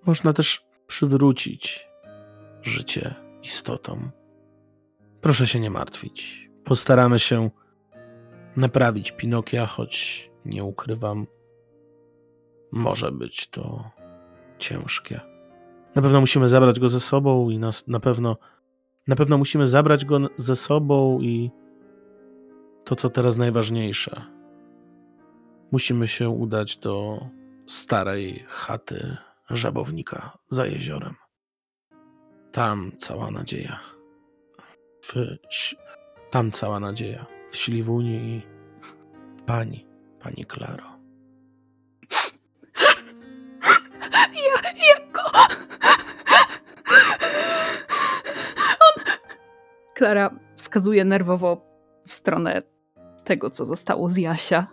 [0.07, 1.89] można też przywrócić
[2.62, 4.11] życie istotom.
[5.20, 6.51] Proszę się nie martwić.
[6.64, 7.51] Postaramy się
[8.57, 11.26] naprawić Pinokia, choć nie ukrywam,
[12.72, 13.91] może być to
[14.59, 15.20] ciężkie.
[15.95, 18.36] Na pewno musimy zabrać go ze sobą i nas, na pewno
[19.07, 21.51] Na pewno musimy zabrać go ze sobą i
[22.84, 24.22] to, co teraz najważniejsze.
[25.72, 27.26] Musimy się udać do
[27.66, 29.16] starej chaty
[29.51, 31.14] żabownika za jeziorem.
[32.53, 33.80] Tam cała nadzieja.
[35.05, 35.14] W,
[36.30, 37.26] tam cała nadzieja.
[37.51, 38.42] W Śliwunie i
[39.46, 39.86] pani,
[40.20, 41.01] pani Klaro.
[44.76, 45.22] Ja, go...
[48.86, 49.05] On...
[49.94, 51.66] Klara wskazuje nerwowo
[52.07, 52.62] w stronę
[53.24, 54.66] tego, co zostało z Jasia.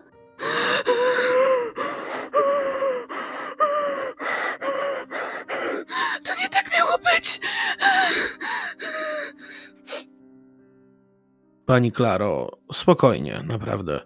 [11.68, 14.00] Pani Klaro, spokojnie, naprawdę.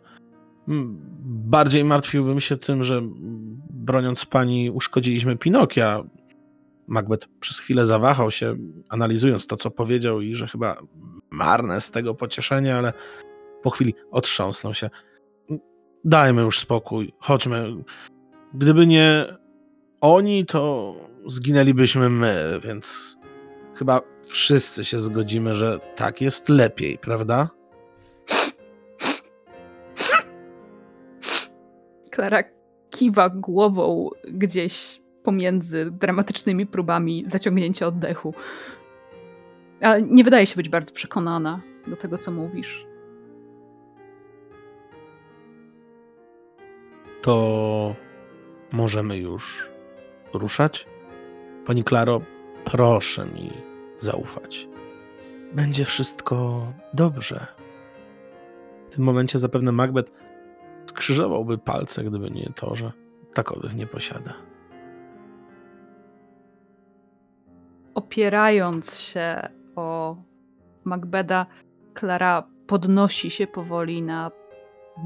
[1.28, 3.02] Bardziej martwiłbym się tym, że
[3.70, 6.04] broniąc pani uszkodziliśmy Pinokia.
[6.88, 8.56] Macbeth przez chwilę zawahał się,
[8.90, 10.82] analizując to, co powiedział i że chyba
[11.30, 12.94] marne z tego pocieszenie, ale
[13.64, 14.90] po chwili otrząsnął się.
[16.06, 17.76] Dajmy już spokój, chodźmy.
[18.54, 19.38] Gdyby nie
[20.02, 20.96] oni, to
[21.28, 23.18] zginęlibyśmy my, więc
[23.82, 27.50] chyba wszyscy się zgodzimy, że tak jest lepiej, prawda?
[32.12, 32.44] Klara
[32.90, 38.34] kiwa głową gdzieś pomiędzy dramatycznymi próbami zaciągnięcia oddechu.
[39.82, 42.86] Ale nie wydaje się być bardzo przekonana do tego, co mówisz.
[47.22, 47.96] To
[48.72, 49.70] możemy już
[50.34, 50.88] ruszać?
[51.66, 52.22] Pani Klaro,
[52.66, 53.71] proszę mi
[54.02, 54.68] zaufać.
[55.54, 57.48] Będzie wszystko dobrze.
[58.90, 60.12] W tym momencie zapewne Macbeth
[60.86, 62.92] skrzyżowałby palce, gdyby nie to, że
[63.34, 64.34] takowych nie posiada.
[67.96, 70.16] Opierając się o
[70.84, 71.46] Macbeda,
[71.94, 74.32] Klara podnosi się powoli na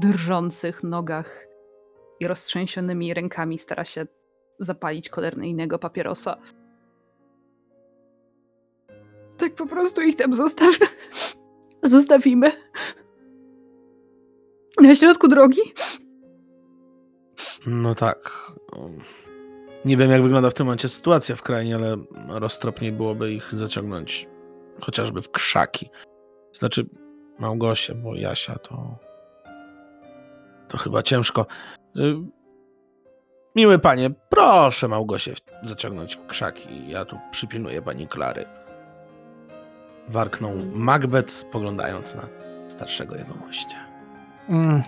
[0.00, 1.46] drżących nogach
[2.20, 4.06] i roztrzęsionymi rękami stara się
[4.58, 6.36] zapalić kolejnego papierosa.
[9.38, 10.74] Tak po prostu ich tam zostaw...
[11.82, 12.52] zostawimy.
[14.82, 15.60] Na środku drogi?
[17.66, 18.52] No tak.
[19.84, 21.96] Nie wiem, jak wygląda w tym momencie sytuacja w krainie, ale
[22.28, 24.28] roztropniej byłoby ich zaciągnąć
[24.80, 25.90] chociażby w krzaki.
[26.52, 26.86] Znaczy,
[27.38, 28.98] Małgosie, bo Jasia to.
[30.68, 31.46] To chyba ciężko.
[31.96, 32.16] Y,
[33.56, 36.88] Miły panie, proszę Małgosię zaciągnąć w krzaki.
[36.88, 38.46] Ja tu przypilnuję pani Klary.
[40.08, 42.22] Warknął Macbeth, spoglądając na
[42.68, 43.76] starszego jegomościa.
[44.48, 44.82] Mm.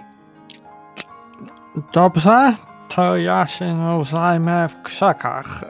[1.92, 2.54] Dobrze,
[2.88, 5.64] to ja się nią zajmę w krzakach.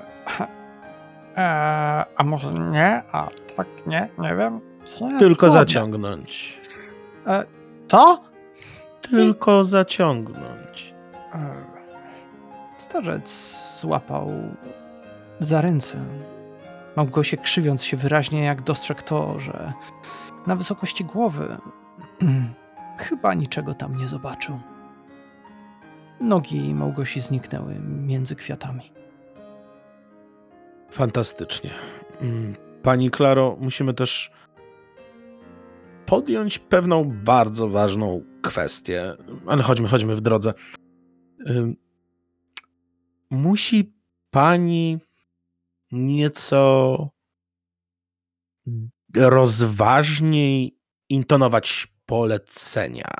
[1.36, 3.02] Eee, a może nie?
[3.12, 4.08] A tak nie?
[4.18, 4.60] Nie wiem.
[5.00, 5.60] Nie, Tylko trudno.
[5.60, 6.60] zaciągnąć.
[7.26, 7.44] E,
[7.88, 8.20] co?
[9.10, 10.94] Tylko zaciągnąć.
[11.34, 11.38] E,
[12.78, 13.30] Starzec
[13.80, 14.30] złapał
[15.38, 15.98] za ręce.
[16.98, 19.72] Małgosie krzywiąc się wyraźnie, jak dostrzegł to, że
[20.46, 21.56] na wysokości głowy
[23.08, 24.60] chyba niczego tam nie zobaczył.
[26.20, 28.92] Nogi Małgosi zniknęły między kwiatami.
[30.90, 31.70] Fantastycznie.
[32.20, 34.30] Mm, Pani Klaro, musimy też
[36.06, 40.54] podjąć pewną bardzo ważną kwestię, ale chodźmy, chodźmy w drodze.
[43.30, 43.92] Musi
[44.30, 45.07] pani
[45.92, 47.10] nieco
[49.16, 50.78] rozważniej
[51.08, 53.14] intonować polecenia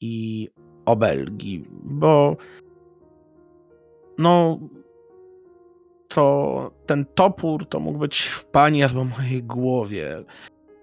[0.00, 0.48] i
[0.84, 2.36] obelgi, bo
[4.18, 4.58] no
[6.08, 10.24] to ten topór to mógł być w pani albo mojej głowie.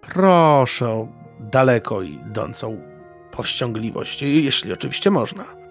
[0.02, 1.08] Proszę o
[1.40, 2.82] daleko idącą
[3.32, 5.65] powściągliwość, jeśli oczywiście można.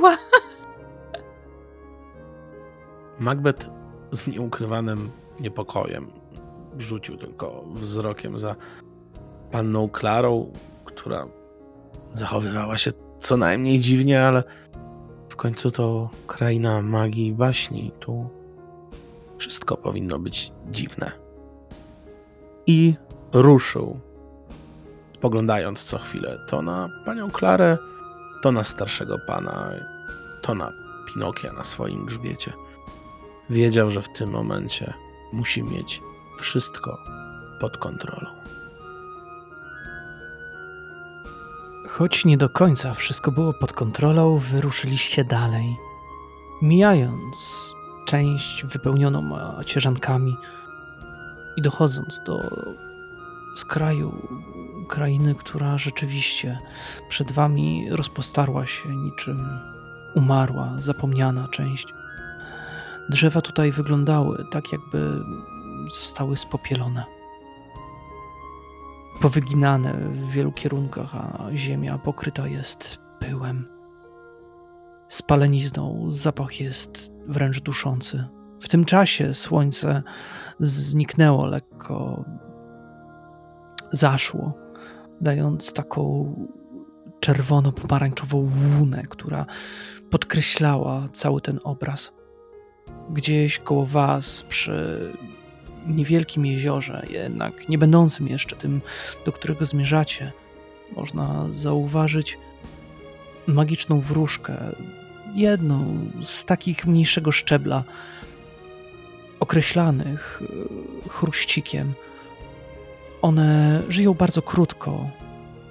[0.00, 0.16] Miła.
[3.18, 3.70] Macbeth
[4.12, 6.10] z nieukrywanym niepokojem
[6.78, 8.56] rzucił tylko wzrokiem za
[9.50, 10.52] panną Klarą,
[10.84, 11.26] która
[12.12, 12.90] zachowywała się
[13.20, 14.44] co najmniej dziwnie, ale
[15.28, 17.92] w końcu to kraina magii i baśni.
[18.00, 18.28] Tu
[19.38, 21.12] wszystko powinno być dziwne.
[22.66, 22.94] I
[23.32, 24.00] ruszył,
[25.14, 27.78] spoglądając co chwilę to na panią Klarę,
[28.42, 29.70] to na starszego pana,
[30.42, 30.72] to na
[31.06, 32.52] Pinokia na swoim grzbiecie.
[33.50, 34.94] Wiedział, że w tym momencie
[35.32, 36.02] musi mieć
[36.38, 36.98] wszystko
[37.60, 38.30] pod kontrolą.
[41.88, 45.76] Choć nie do końca wszystko było pod kontrolą, wyruszyliście dalej.
[46.62, 47.36] Mijając
[48.06, 50.36] część wypełnioną macierzankami
[51.56, 52.40] i dochodząc do
[53.56, 54.12] skraju
[54.90, 56.58] krainy, która rzeczywiście
[57.08, 59.48] przed wami rozpostarła się niczym
[60.14, 61.86] umarła, zapomniana część.
[63.10, 65.24] Drzewa tutaj wyglądały tak, jakby
[65.88, 67.04] zostały spopielone.
[69.20, 73.68] Powyginane w wielu kierunkach, a ziemia pokryta jest pyłem.
[75.08, 78.24] Spalenizną zapach jest wręcz duszący.
[78.60, 80.02] W tym czasie słońce
[80.60, 82.24] zniknęło lekko,
[83.92, 84.69] zaszło,
[85.20, 86.34] dając taką
[87.20, 89.46] czerwono-pomarańczową łunę, która
[90.10, 92.12] podkreślała cały ten obraz.
[93.10, 95.10] Gdzieś koło was, przy
[95.86, 98.80] niewielkim jeziorze, jednak nie będącym jeszcze tym,
[99.24, 100.32] do którego zmierzacie,
[100.96, 102.38] można zauważyć
[103.46, 104.56] magiczną wróżkę,
[105.34, 107.84] jedną z takich mniejszego szczebla,
[109.40, 111.94] określanych e, chruścikiem.
[113.22, 115.10] One żyją bardzo krótko,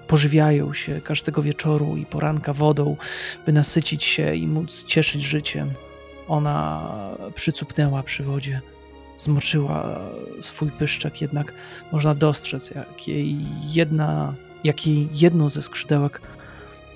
[0.07, 2.97] pożywiają się każdego wieczoru i poranka wodą,
[3.45, 5.71] by nasycić się i móc cieszyć życiem.
[6.27, 6.89] Ona
[7.35, 8.61] przycupnęła przy wodzie,
[9.17, 9.99] zmoczyła
[10.41, 11.53] swój pyszczek, jednak
[11.91, 13.37] można dostrzec, jak jej,
[13.71, 16.21] jedna, jak jej jedno ze skrzydełek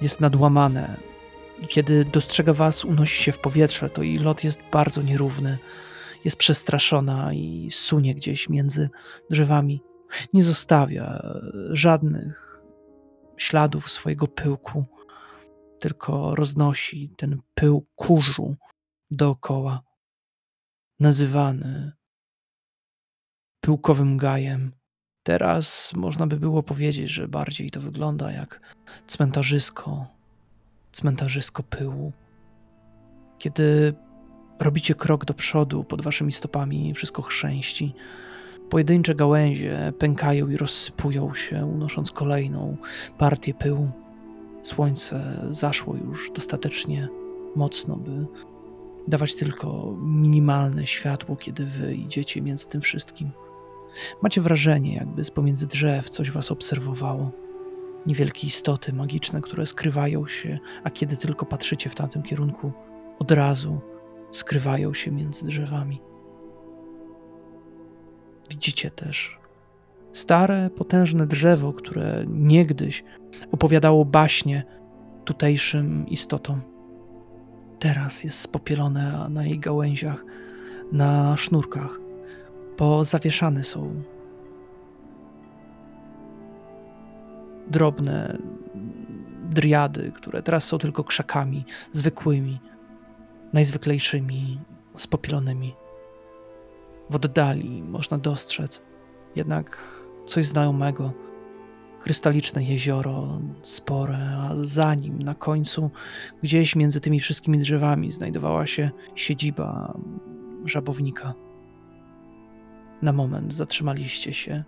[0.01, 0.97] jest nadłamane.
[1.61, 5.57] I kiedy dostrzega was, unosi się w powietrze, to jej lot jest bardzo nierówny.
[6.25, 8.89] Jest przestraszona i sunie gdzieś między
[9.29, 9.92] drzewami.
[10.33, 11.21] Nie zostawia
[11.71, 12.61] żadnych
[13.37, 14.85] śladów swojego pyłku,
[15.79, 18.55] tylko roznosi ten pył kurzu
[19.11, 19.81] dookoła,
[20.99, 21.91] nazywany
[23.61, 24.71] pyłkowym gajem.
[25.23, 28.61] Teraz można by było powiedzieć, że bardziej to wygląda jak
[29.07, 30.07] cmentarzysko,
[30.91, 32.11] cmentarzysko pyłu.
[33.37, 33.93] Kiedy
[34.59, 37.95] robicie krok do przodu, pod waszymi stopami wszystko chrzęści,
[38.69, 42.77] Pojedyncze gałęzie pękają i rozsypują się, unosząc kolejną
[43.17, 43.91] partię pyłu.
[44.63, 47.09] Słońce zaszło już dostatecznie
[47.55, 48.25] mocno, by
[49.07, 53.31] dawać tylko minimalne światło, kiedy wy idziecie między tym wszystkim.
[54.21, 57.31] Macie wrażenie, jakby z pomiędzy drzew coś was obserwowało.
[58.05, 62.71] Niewielkie istoty magiczne, które skrywają się, a kiedy tylko patrzycie w tamtym kierunku,
[63.19, 63.81] od razu
[64.31, 66.01] skrywają się między drzewami.
[68.53, 69.37] Widzicie też
[70.11, 73.03] stare, potężne drzewo, które niegdyś
[73.51, 74.63] opowiadało baśnie
[75.25, 76.61] tutejszym istotom.
[77.79, 80.25] Teraz jest spopielone, a na jej gałęziach,
[80.91, 81.99] na sznurkach,
[82.77, 84.03] pozawieszane są
[87.67, 88.37] drobne
[89.49, 92.59] driady, które teraz są tylko krzakami zwykłymi,
[93.53, 94.59] najzwyklejszymi,
[94.97, 95.73] spopielonymi.
[97.09, 98.81] W oddali można dostrzec
[99.35, 99.77] jednak
[100.25, 101.13] coś znajomego.
[101.99, 105.91] Krystaliczne jezioro, spore, a za nim na końcu,
[106.43, 109.97] gdzieś między tymi wszystkimi drzewami, znajdowała się siedziba
[110.65, 111.33] żabownika.
[113.01, 114.63] Na moment zatrzymaliście się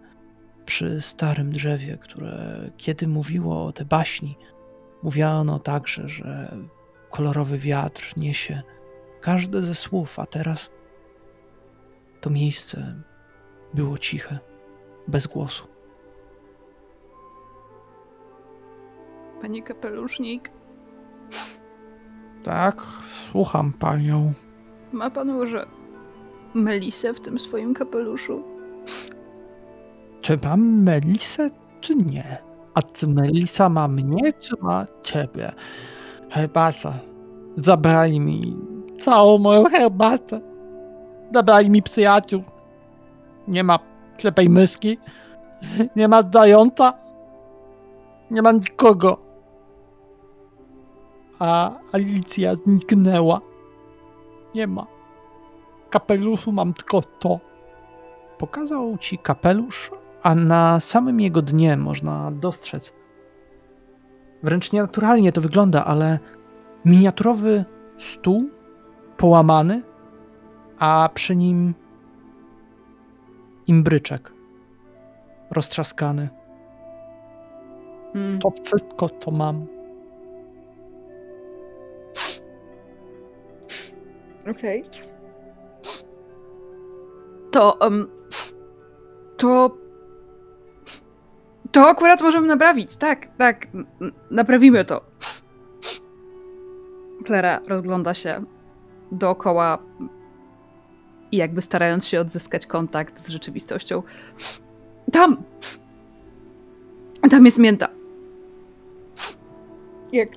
[0.65, 4.37] przy starym drzewie, które kiedy mówiło o te baśni,
[5.03, 6.57] mówiano także, że
[7.09, 8.61] kolorowy wiatr niesie
[9.21, 10.69] każde ze słów, a teraz
[12.25, 12.95] to miejsce
[13.73, 14.39] było ciche,
[15.07, 15.63] bez głosu.
[19.41, 20.51] Panie kapelusznik.
[22.43, 22.81] Tak,
[23.31, 24.33] słucham panią.
[24.91, 25.65] Ma pan może
[26.53, 28.43] Melisę w tym swoim kapeluszu?
[30.21, 31.49] Czy mam Melisę,
[31.81, 32.37] czy nie?
[32.73, 35.51] A czy Melisa ma mnie, czy ma ciebie?
[36.29, 36.93] Herbata.
[37.57, 38.57] Zabrali mi
[38.99, 40.54] całą moją herbatę.
[41.35, 42.43] Zabrali mi przyjaciół.
[43.47, 43.79] Nie ma
[44.17, 44.97] ślepej myszki.
[45.95, 46.93] Nie ma zająca.
[48.31, 49.17] Nie ma nikogo.
[51.39, 53.41] A Alicja zniknęła.
[54.55, 54.87] Nie ma.
[55.89, 57.39] Kapeluszu mam tylko to.
[58.37, 59.91] Pokazał ci kapelusz,
[60.23, 62.93] a na samym jego dnie można dostrzec.
[64.43, 66.19] Wręcz nienaturalnie to wygląda, ale
[66.85, 67.65] miniaturowy
[67.97, 68.49] stół
[69.17, 69.94] połamany
[70.79, 71.73] a przy nim
[73.67, 74.33] imbryczek
[75.51, 76.29] roztrzaskany.
[78.13, 78.39] Hmm.
[78.39, 79.65] To wszystko, to mam.
[84.51, 84.83] Okej.
[84.83, 85.05] Okay.
[87.51, 88.07] To, um,
[89.37, 89.77] to,
[91.75, 92.97] To akurat możemy naprawić.
[92.97, 93.67] Tak, tak.
[94.31, 95.01] Naprawimy to.
[97.25, 98.43] Klara rozgląda się
[99.11, 99.77] dookoła
[101.35, 104.03] i jakby starając się odzyskać kontakt z rzeczywistością.
[105.11, 105.43] Tam!
[107.29, 107.87] Tam jest mięta.
[110.13, 110.29] Jak.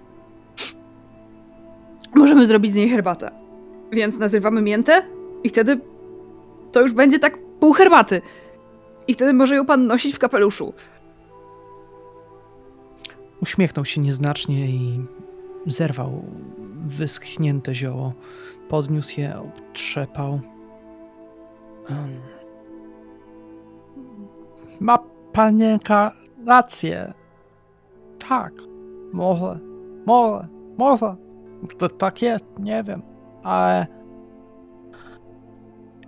[2.14, 3.30] Możemy zrobić z niej herbatę.
[3.92, 5.02] Więc nazywamy miętę
[5.44, 5.80] i wtedy
[6.72, 8.22] to już będzie tak pół herbaty.
[9.08, 10.74] I wtedy może ją pan nosić w kapeluszu.
[13.42, 15.00] Uśmiechnął się nieznacznie i
[15.66, 16.24] zerwał
[16.86, 18.12] wyschnięte zioło.
[18.68, 20.40] Podniósł je, obtrzepał.
[24.80, 24.98] Ma
[25.32, 26.12] panienka
[26.46, 27.12] rację.
[28.28, 28.52] Tak,
[29.12, 29.58] może,
[30.06, 31.16] może, może.
[31.78, 33.02] To tak jest, nie wiem,
[33.42, 33.86] ale.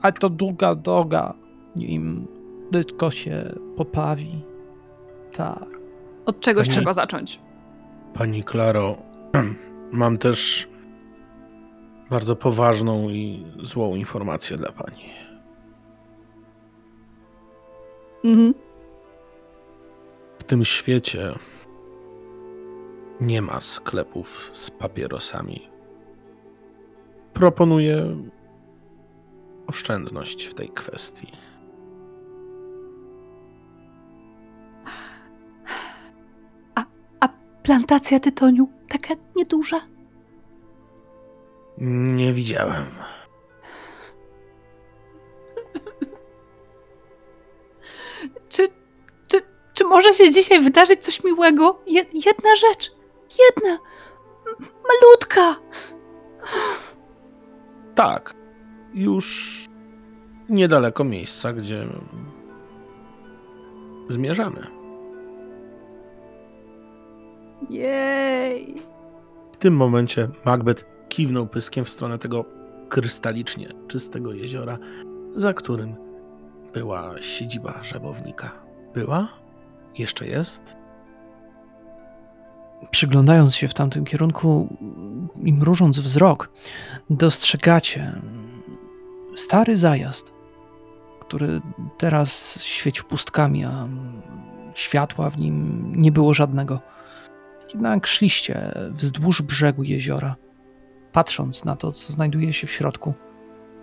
[0.02, 1.34] Ale to długa droga,
[1.76, 2.26] nim
[2.72, 3.44] tylko się
[3.76, 4.44] poprawi.
[5.32, 5.66] Tak.
[6.26, 7.40] Od czegoś Pani- trzeba zacząć.
[8.14, 8.96] Pani Klaro,
[9.92, 10.68] mam też
[12.10, 15.19] bardzo poważną i złą informację dla pani.
[18.24, 18.54] Mhm.
[20.38, 21.34] W tym świecie
[23.20, 25.68] nie ma sklepów z papierosami.
[27.32, 28.16] Proponuję
[29.66, 31.32] oszczędność w tej kwestii.
[37.62, 39.80] Plantacja tytoniu, taka nieduża.
[41.78, 42.84] Nie widziałem.
[48.50, 48.68] Czy,
[49.28, 49.42] czy,
[49.74, 51.80] czy może się dzisiaj wydarzyć coś miłego?
[51.86, 52.92] Je, jedna rzecz.
[53.48, 53.78] Jedna.
[54.60, 55.56] M- Malutka.
[57.94, 58.34] Tak,
[58.94, 59.56] już
[60.48, 61.86] niedaleko miejsca, gdzie
[64.08, 64.66] zmierzamy.
[67.70, 68.74] Jej.
[69.52, 72.44] W tym momencie Macbeth kiwnął pyskiem w stronę tego
[72.88, 74.78] krystalicznie czystego jeziora,
[75.36, 76.09] za którym
[76.74, 78.50] była siedziba żabownika.
[78.94, 79.28] Była?
[79.98, 80.76] Jeszcze jest?
[82.90, 84.76] Przyglądając się w tamtym kierunku
[85.42, 86.50] i mrużąc wzrok,
[87.10, 88.12] dostrzegacie
[89.36, 90.32] stary zajazd,
[91.20, 91.60] który
[91.98, 93.88] teraz świecił pustkami, a
[94.74, 96.80] światła w nim nie było żadnego.
[97.72, 100.36] Jednak szliście wzdłuż brzegu jeziora,
[101.12, 103.14] patrząc na to, co znajduje się w środku.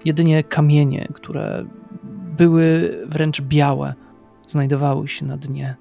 [0.06, 1.66] Jedynie kamienie, które
[2.38, 3.94] były wręcz białe,
[4.48, 5.76] znajdowały się na dnie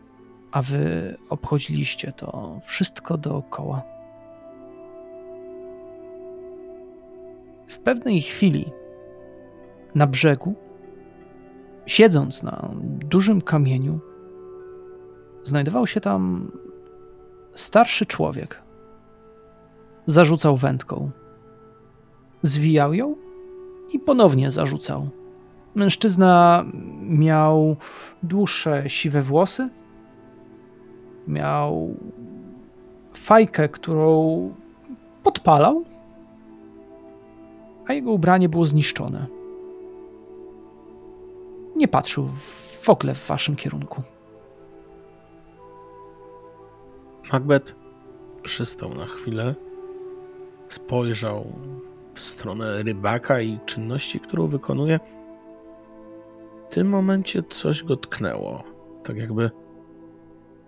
[0.57, 3.83] a wy obchodziliście to wszystko dookoła.
[7.69, 8.73] W pewnej chwili
[9.95, 10.55] na brzegu,
[11.87, 14.01] siedząc na dużym kamieniu,
[15.45, 16.53] znajdował się tam
[17.55, 18.63] starszy człowiek.
[20.07, 21.11] Zarzucał wędką.
[22.43, 23.17] Zwijał ją
[23.93, 25.09] i ponownie zarzucał.
[25.77, 26.65] Mężczyzna
[27.03, 27.77] miał
[28.23, 29.69] dłuższe siwe włosy,
[31.29, 31.97] miał
[33.13, 34.55] fajkę, którą
[35.23, 35.85] podpalał,
[37.87, 39.27] a jego ubranie było zniszczone.
[41.77, 42.29] Nie patrzył
[42.83, 44.03] w ogóle w waszym kierunku.
[47.33, 47.75] Macbeth
[48.43, 49.55] przystał na chwilę,
[50.69, 51.53] spojrzał
[52.15, 55.01] w stronę rybaka i czynności, którą wykonuje.
[56.71, 58.65] Tym momencie coś go tknęło.
[59.05, 59.51] Tak jakby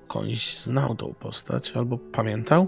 [0.05, 2.67] skądś znał tą postać albo pamiętał.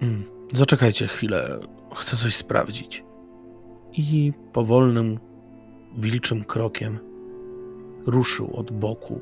[0.00, 1.60] Hmm, zaczekajcie chwilę,
[1.96, 3.04] chcę coś sprawdzić.
[3.92, 5.18] I powolnym,
[5.96, 6.98] wilczym krokiem
[8.06, 9.20] ruszył od boku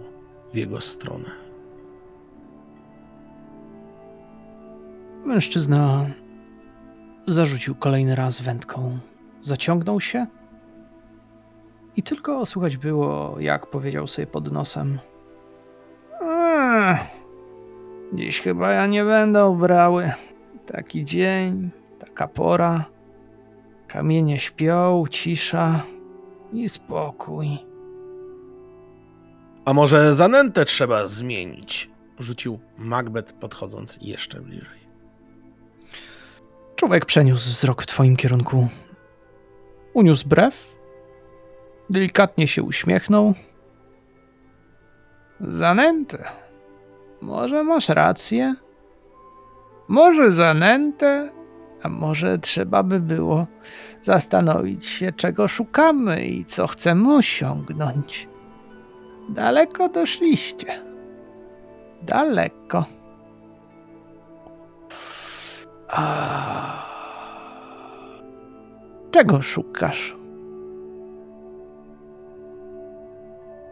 [0.53, 1.31] w jego stronę.
[5.25, 6.07] Mężczyzna
[7.27, 8.99] zarzucił kolejny raz wędką,
[9.41, 10.27] zaciągnął się
[11.97, 14.99] i tylko słychać było, jak powiedział sobie pod nosem.
[16.23, 16.99] "Ech,
[18.13, 20.13] Dziś chyba ja nie będę brały.
[20.67, 22.85] Taki dzień, taka pora.
[23.89, 25.83] Kamienie śpią, cisza
[26.53, 27.59] i spokój.
[29.65, 31.91] A może zanętę trzeba zmienić?
[32.19, 34.79] Rzucił Macbeth, podchodząc jeszcze bliżej.
[36.77, 38.69] Człowiek przeniósł wzrok w twoim kierunku.
[39.95, 40.76] Uniósł brew,
[41.91, 43.35] delikatnie się uśmiechnął.
[45.41, 46.25] Zanętę.
[47.21, 48.55] Może masz rację?
[49.89, 51.31] Może zanętę,
[51.83, 53.47] a może trzeba by było
[54.03, 58.29] zastanowić się, czego szukamy i co chcemy osiągnąć.
[59.29, 60.83] Daleko doszliście.
[62.03, 62.85] Daleko.
[65.89, 66.87] A...
[69.11, 70.17] Czego szukasz?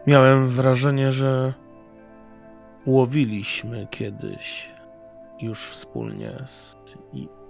[0.06, 1.54] Miałem wrażenie, że
[2.86, 4.72] łowiliśmy kiedyś
[5.40, 6.76] już wspólnie z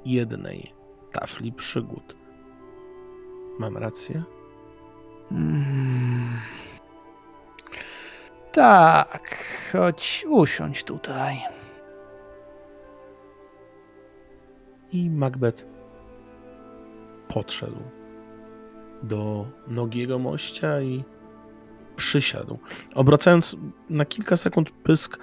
[0.04, 0.74] jednej
[1.12, 2.16] tafli przygód.
[3.58, 4.22] Mam rację?
[5.28, 6.40] Hmm.
[8.52, 11.38] Tak, chodź usiądź tutaj.
[14.92, 15.64] I Macbeth
[17.28, 17.82] podszedł
[19.02, 21.04] do nogiego mościa i
[21.96, 22.58] przysiadł.
[22.94, 23.56] Obracając
[23.90, 25.18] na kilka sekund pysk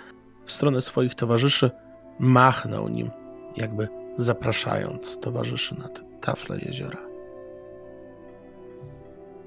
[0.45, 1.72] w stronę swoich towarzyszy,
[2.19, 3.11] machnął nim,
[3.57, 6.97] jakby zapraszając towarzyszy nad taflę jeziora.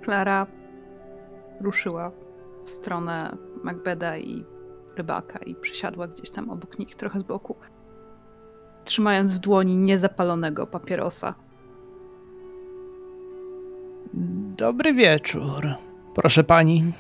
[0.02, 0.46] Klara
[1.60, 2.10] ruszyła
[2.64, 4.44] w stronę Macbeda i
[4.96, 7.56] rybaka i przysiadła gdzieś tam obok nich, trochę z boku,
[8.84, 11.34] trzymając w dłoni niezapalonego papierosa.
[14.56, 15.68] Dobry wieczór.
[16.14, 16.92] Proszę pani.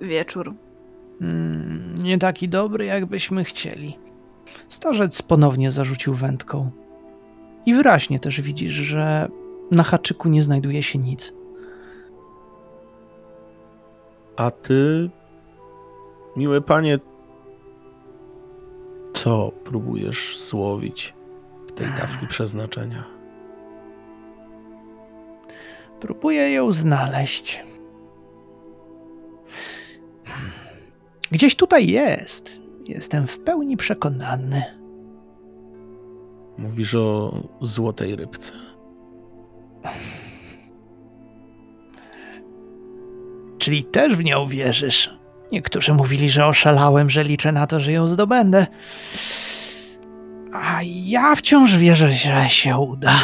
[0.00, 0.54] Wieczór.
[1.20, 3.98] Mm, nie taki dobry, jakbyśmy chcieli.
[4.68, 6.70] Starzec ponownie zarzucił wędką.
[7.66, 9.28] I wyraźnie też widzisz, że
[9.70, 11.32] na haczyku nie znajduje się nic.
[14.36, 15.10] A ty,
[16.36, 16.98] miły panie,
[19.14, 21.14] co próbujesz złowić
[21.66, 23.04] w tej tafli przeznaczenia?
[26.00, 27.64] Próbuję ją znaleźć.
[31.30, 32.60] Gdzieś tutaj jest.
[32.84, 34.62] Jestem w pełni przekonany.
[36.58, 38.52] Mówisz o złotej rybce?
[43.58, 45.16] Czyli też w nią wierzysz?
[45.52, 48.66] Niektórzy mówili, że oszalałem, że liczę na to, że ją zdobędę.
[50.52, 53.18] A ja wciąż wierzę, że się uda.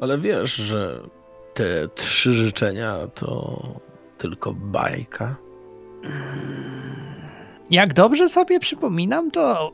[0.00, 1.00] Ale wiesz, że
[1.54, 3.60] te trzy życzenia to
[4.20, 5.36] tylko bajka.
[7.70, 9.72] Jak dobrze sobie przypominam, to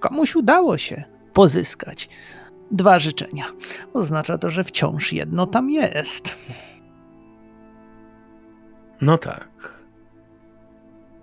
[0.00, 2.08] komuś udało się pozyskać
[2.70, 3.44] dwa życzenia.
[3.92, 6.38] Oznacza to, że wciąż jedno tam jest.
[9.00, 9.82] No tak.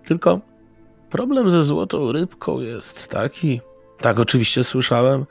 [0.06, 0.40] Tylko
[1.10, 3.62] problem ze złotą rybką jest taki,
[4.02, 5.26] tak oczywiście słyszałem,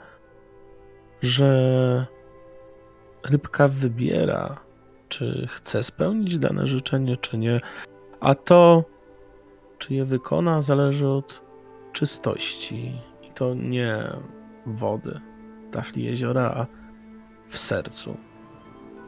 [1.23, 2.07] że
[3.25, 4.68] rybka wybiera,
[5.09, 7.61] czy chce spełnić dane życzenie, czy nie,
[8.21, 8.85] a to,
[9.79, 11.43] czy je wykona, zależy od
[11.93, 12.93] czystości.
[13.23, 14.03] I to nie
[14.67, 15.21] wody,
[15.71, 16.67] tafli jeziora, a
[17.49, 18.17] w sercu.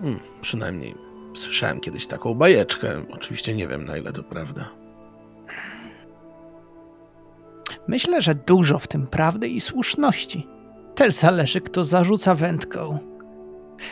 [0.01, 0.95] Hmm, przynajmniej
[1.35, 3.05] słyszałem kiedyś taką bajeczkę.
[3.11, 4.71] Oczywiście nie wiem, na ile to prawda.
[7.89, 10.47] Myślę, że dużo w tym prawdy i słuszności.
[10.95, 13.10] Też zależy, kto zarzuca wędką.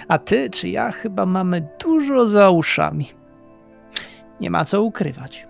[0.08, 3.10] A ty czy ja chyba mamy dużo za uszami.
[4.40, 5.46] Nie ma co ukrywać.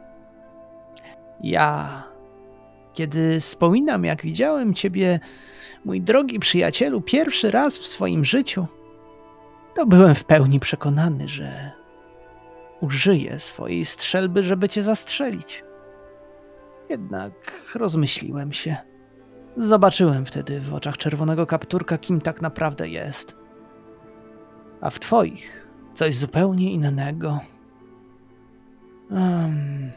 [1.40, 2.02] Ja,
[2.94, 5.20] kiedy wspominam, jak widziałem ciebie,
[5.84, 8.66] mój drogi przyjacielu, pierwszy raz w swoim życiu,
[9.74, 11.72] to byłem w pełni przekonany, że
[12.80, 15.64] użyję swojej strzelby, żeby cię zastrzelić.
[16.90, 17.32] Jednak
[17.74, 18.76] rozmyśliłem się.
[19.56, 23.37] Zobaczyłem wtedy w oczach czerwonego kapturka, kim tak naprawdę jest.
[24.80, 27.40] A w twoich coś zupełnie innego.
[29.10, 29.90] Um,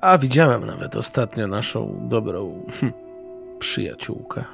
[0.00, 2.92] A widziałem nawet ostatnio naszą dobrą hm,
[3.58, 4.44] przyjaciółkę.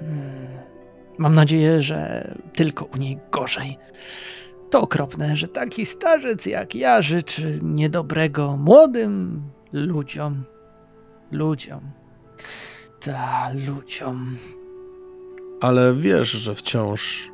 [0.00, 0.64] Hmm.
[1.18, 3.78] Mam nadzieję, że tylko u niej gorzej.
[4.70, 10.44] To okropne, że taki starzec jak ja życzy niedobrego młodym ludziom.
[11.32, 11.80] Ludziom.
[13.00, 14.36] Ta, ludziom.
[15.60, 17.30] Ale wiesz, że wciąż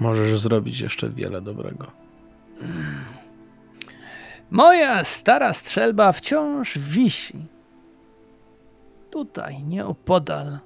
[0.00, 1.86] możesz zrobić jeszcze wiele dobrego.
[4.50, 7.46] Moja stara strzelba wciąż wisi.
[9.10, 10.58] Tutaj, nieopodal.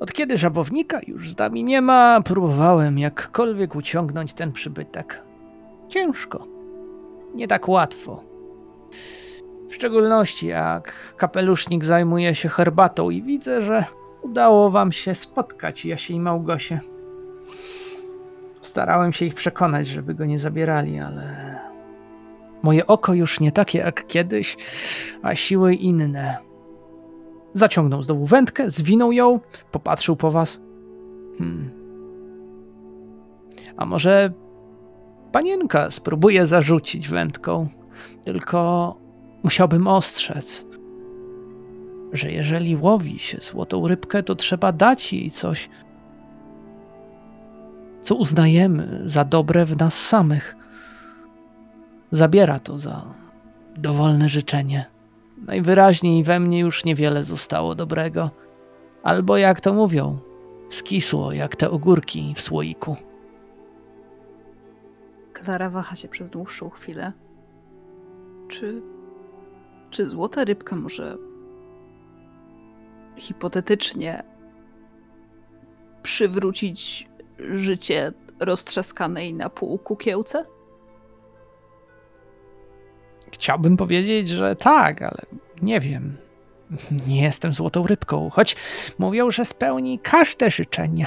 [0.00, 5.22] Od kiedy żabownika już z nami nie ma, próbowałem jakkolwiek uciągnąć ten przybytek.
[5.88, 6.46] Ciężko.
[7.34, 8.24] Nie tak łatwo.
[9.70, 13.84] W szczególności jak kapelusznik zajmuje się herbatą i widzę, że
[14.22, 16.80] udało wam się spotkać, Jasie i Małgosie.
[18.62, 21.58] Starałem się ich przekonać, żeby go nie zabierali, ale
[22.62, 24.56] moje oko już nie takie jak kiedyś,
[25.22, 26.38] a siły inne.
[27.52, 29.40] Zaciągnął znowu wędkę, zwinął ją,
[29.72, 30.60] popatrzył po was.
[31.38, 31.70] Hmm.
[33.76, 34.32] A może
[35.32, 37.68] panienka spróbuje zarzucić wędką,
[38.24, 38.96] tylko
[39.42, 40.66] musiałbym ostrzec,
[42.12, 45.68] że jeżeli łowi się złotą rybkę, to trzeba dać jej coś,
[48.02, 50.56] co uznajemy za dobre w nas samych.
[52.12, 53.02] Zabiera to za
[53.76, 54.84] dowolne życzenie.
[55.46, 58.30] Najwyraźniej we mnie już niewiele zostało dobrego.
[59.02, 60.18] Albo jak to mówią,
[60.70, 62.96] skisło jak te ogórki w słoiku.
[65.32, 67.12] Klara waha się przez dłuższą chwilę.
[68.48, 68.82] Czy.
[69.90, 71.16] Czy złota rybka może.
[73.16, 74.22] hipotetycznie.
[76.02, 77.09] przywrócić
[77.54, 80.44] życie roztrzaskanej na pół kukiełce?
[83.32, 85.18] Chciałbym powiedzieć, że tak, ale
[85.62, 86.16] nie wiem.
[87.06, 88.56] Nie jestem złotą rybką, choć
[88.98, 91.06] mówią, że spełni każde życzenie.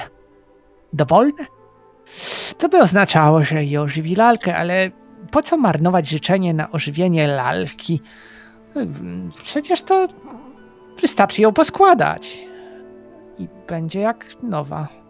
[0.92, 1.46] Dowolne?
[2.58, 4.90] Co by oznaczało, że i ożywi lalkę, ale
[5.30, 8.00] po co marnować życzenie na ożywienie lalki?
[9.44, 10.08] Przecież to
[11.00, 12.38] wystarczy ją poskładać.
[13.38, 15.03] I będzie jak nowa.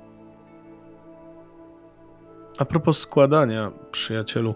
[2.59, 4.55] A propos składania, przyjacielu,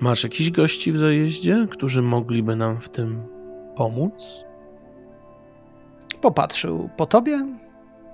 [0.00, 3.22] masz jakiś gości w zajeździe, którzy mogliby nam w tym
[3.76, 4.44] pomóc?
[6.20, 7.46] Popatrzył po tobie,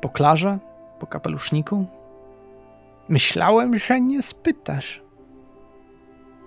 [0.01, 0.59] po klarze,
[1.01, 1.87] po kapeluszniku.
[3.09, 5.03] Myślałem, że nie spytasz.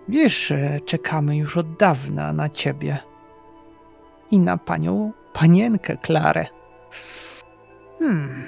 [0.10, 2.98] Wiesz, że czekamy już od dawna na ciebie
[4.32, 6.46] i na panią panienkę Klarę.
[8.00, 8.44] Hmm.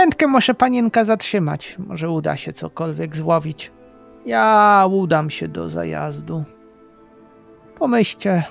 [0.00, 1.76] Wędkę może panienka zatrzymać.
[1.78, 3.72] Może uda się cokolwiek złowić.
[4.26, 6.44] Ja udam się do zajazdu.
[7.78, 8.44] Pomyślcie,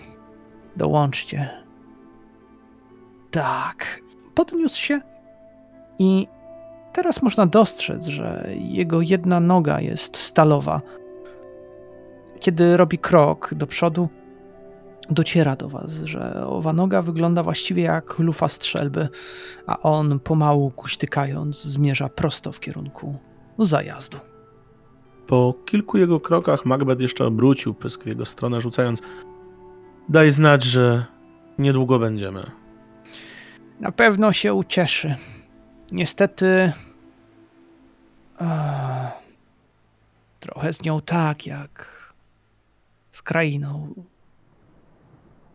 [0.76, 1.50] dołączcie.
[3.32, 4.00] Tak.
[4.36, 5.02] Podniósł się
[6.00, 6.28] i
[6.94, 10.82] teraz można dostrzec, że jego jedna noga jest stalowa.
[12.40, 14.10] Kiedy robi krok do przodu,
[15.10, 19.10] dociera do was, że owa noga wygląda właściwie jak lufa strzelby,
[19.68, 23.18] a on pomału kuśtykając zmierza prosto w kierunku
[23.60, 24.18] zajazdu.
[25.28, 29.02] Po kilku jego krokach Macbeth jeszcze obrócił pysk w jego stronę, rzucając
[30.10, 31.06] Daj znać, że
[31.58, 32.52] niedługo będziemy.
[33.80, 35.16] Na pewno się ucieszy.
[35.92, 36.72] Niestety.
[38.40, 39.12] Ach,
[40.40, 41.90] trochę z nią tak jak
[43.12, 43.94] z krainą.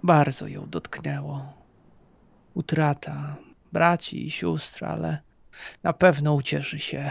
[0.04, 1.52] Bardzo ją dotknęło.
[2.54, 3.36] Utrata
[3.72, 5.22] braci i sióstr, ale
[5.82, 7.10] na pewno ucieszy się,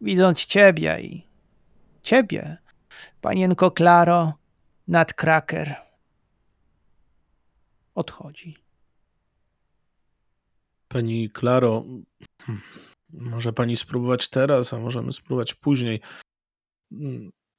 [0.00, 1.26] widząc ciebie i
[2.02, 2.56] ciebie,
[3.20, 4.32] panienko Klaro,
[4.88, 5.74] nadkraker.
[7.94, 8.56] Odchodzi.
[10.88, 11.84] Pani Klaro,
[13.12, 16.00] może pani spróbować teraz, a możemy spróbować później.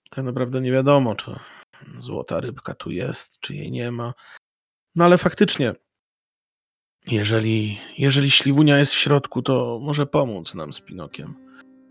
[0.09, 1.39] Tak naprawdę nie wiadomo, czy
[1.97, 4.13] złota rybka tu jest, czy jej nie ma.
[4.97, 5.73] No ale faktycznie,
[7.07, 11.33] jeżeli, jeżeli śliwunia jest w środku, to może pomóc nam z Pinokiem.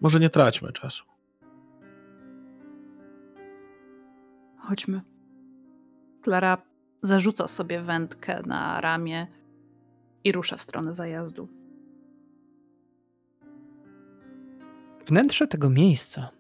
[0.00, 1.04] Może nie traćmy czasu.
[4.59, 5.00] Chodźmy.
[6.22, 6.62] Klara
[7.02, 9.26] zarzuca sobie wędkę na ramię
[10.24, 11.48] i rusza w stronę zajazdu.
[15.07, 16.30] Wnętrze tego miejsca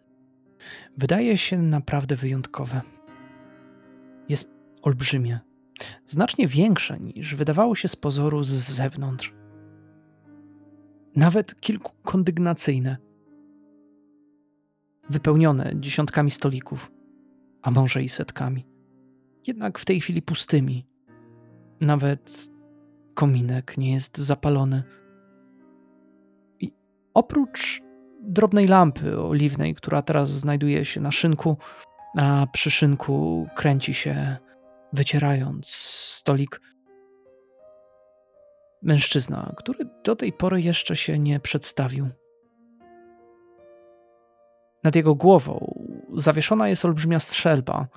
[0.96, 2.80] wydaje się naprawdę wyjątkowe.
[4.28, 4.50] Jest
[4.82, 5.40] olbrzymie,
[6.06, 9.34] znacznie większe niż wydawało się z pozoru z zewnątrz.
[11.16, 12.96] Nawet kilkukondygnacyjne,
[15.10, 16.92] wypełnione dziesiątkami stolików,
[17.62, 18.66] a może i setkami.
[19.46, 20.86] Jednak w tej chwili pustymi.
[21.80, 22.48] Nawet
[23.14, 24.82] kominek nie jest zapalony.
[26.60, 26.72] I
[27.14, 27.82] oprócz
[28.22, 31.56] drobnej lampy oliwnej, która teraz znajduje się na szynku,
[32.16, 34.36] a przy szynku kręci się,
[34.92, 35.68] wycierając
[36.16, 36.60] stolik,
[38.82, 42.08] mężczyzna, który do tej pory jeszcze się nie przedstawił.
[44.84, 45.84] Nad jego głową
[46.16, 47.88] zawieszona jest olbrzymia strzelba.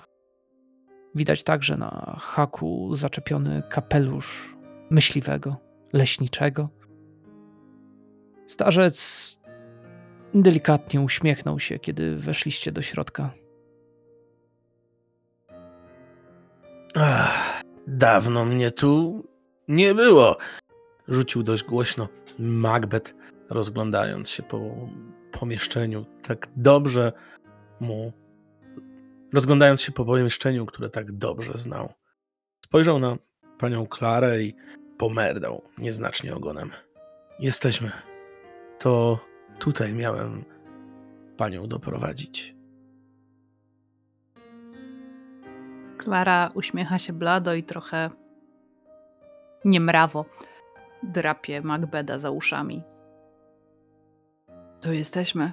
[1.15, 4.55] Widać także na haku zaczepiony kapelusz
[4.89, 5.55] myśliwego,
[5.93, 6.69] leśniczego.
[8.47, 9.39] Starzec
[10.33, 13.31] delikatnie uśmiechnął się, kiedy weszliście do środka.
[16.95, 19.23] Ach, dawno mnie tu
[19.67, 20.37] nie było.
[21.07, 22.07] Rzucił dość głośno
[22.39, 23.13] Macbeth,
[23.49, 24.59] rozglądając się po
[25.31, 26.05] pomieszczeniu.
[26.23, 27.13] Tak dobrze
[27.79, 28.13] mu.
[29.33, 31.93] Rozglądając się po pomieszczeniu, które tak dobrze znał.
[32.65, 33.17] Spojrzał na
[33.57, 34.55] panią Klarę i
[34.97, 36.71] pomerdał nieznacznie ogonem.
[37.39, 37.91] Jesteśmy.
[38.79, 39.19] To
[39.59, 40.45] tutaj miałem
[41.37, 42.58] panią doprowadzić.
[45.99, 48.09] Klara uśmiecha się blado i trochę
[49.65, 50.25] niemrawo
[51.03, 52.83] drapie Macbeda za uszami.
[54.81, 55.51] Tu jesteśmy.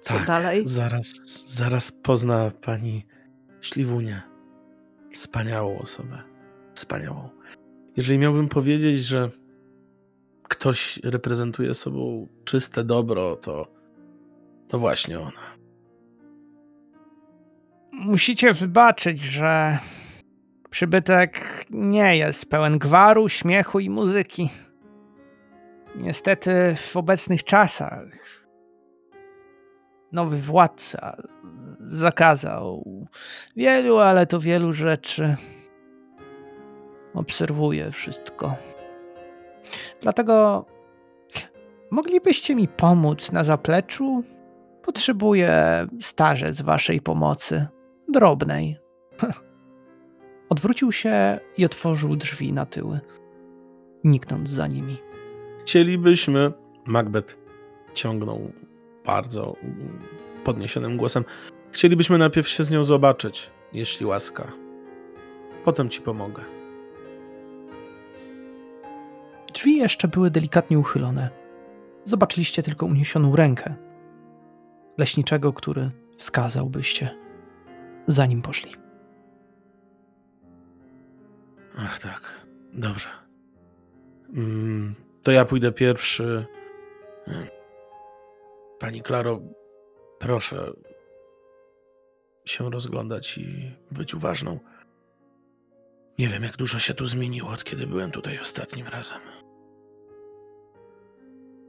[0.00, 0.66] Co Tak, dalej?
[0.66, 1.06] Zaraz,
[1.54, 3.06] zaraz pozna pani
[3.60, 4.22] Śliwunię.
[5.12, 6.22] Wspaniałą osobę.
[6.74, 7.28] Wspaniałą.
[7.96, 9.30] Jeżeli miałbym powiedzieć, że
[10.48, 13.66] ktoś reprezentuje sobą czyste dobro, to,
[14.68, 15.43] to właśnie ona.
[17.94, 19.78] Musicie wybaczyć, że
[20.70, 24.50] przybytek nie jest pełen gwaru, śmiechu i muzyki.
[25.96, 28.04] Niestety w obecnych czasach
[30.12, 31.16] nowy władca
[31.80, 32.84] zakazał
[33.56, 35.36] wielu, ale to wielu rzeczy.
[37.14, 38.56] Obserwuję wszystko.
[40.00, 40.66] Dlatego
[41.90, 44.24] moglibyście mi pomóc na zapleczu?
[44.82, 47.66] Potrzebuję starzec waszej pomocy.
[48.08, 48.76] Drobnej.
[50.48, 53.00] Odwrócił się i otworzył drzwi na tyły,
[54.04, 54.96] niknąc za nimi.
[55.60, 56.52] Chcielibyśmy,
[56.86, 57.36] Macbeth
[57.94, 58.52] ciągnął
[59.06, 59.56] bardzo
[60.44, 61.24] podniesionym głosem,
[61.70, 64.52] chcielibyśmy najpierw się z nią zobaczyć, jeśli łaska.
[65.64, 66.42] Potem ci pomogę.
[69.54, 71.30] Drzwi jeszcze były delikatnie uchylone.
[72.04, 73.74] Zobaczyliście tylko uniesioną rękę
[74.98, 77.23] leśniczego, który wskazałbyście,
[78.06, 78.74] zanim poszli.
[81.76, 83.08] Ach tak, dobrze.
[84.34, 86.46] Mm, to ja pójdę pierwszy.
[88.78, 89.40] Pani Klaro,
[90.18, 90.72] proszę
[92.44, 94.58] się rozglądać i być uważną.
[96.18, 99.20] Nie wiem, jak dużo się tu zmieniło, od kiedy byłem tutaj ostatnim razem.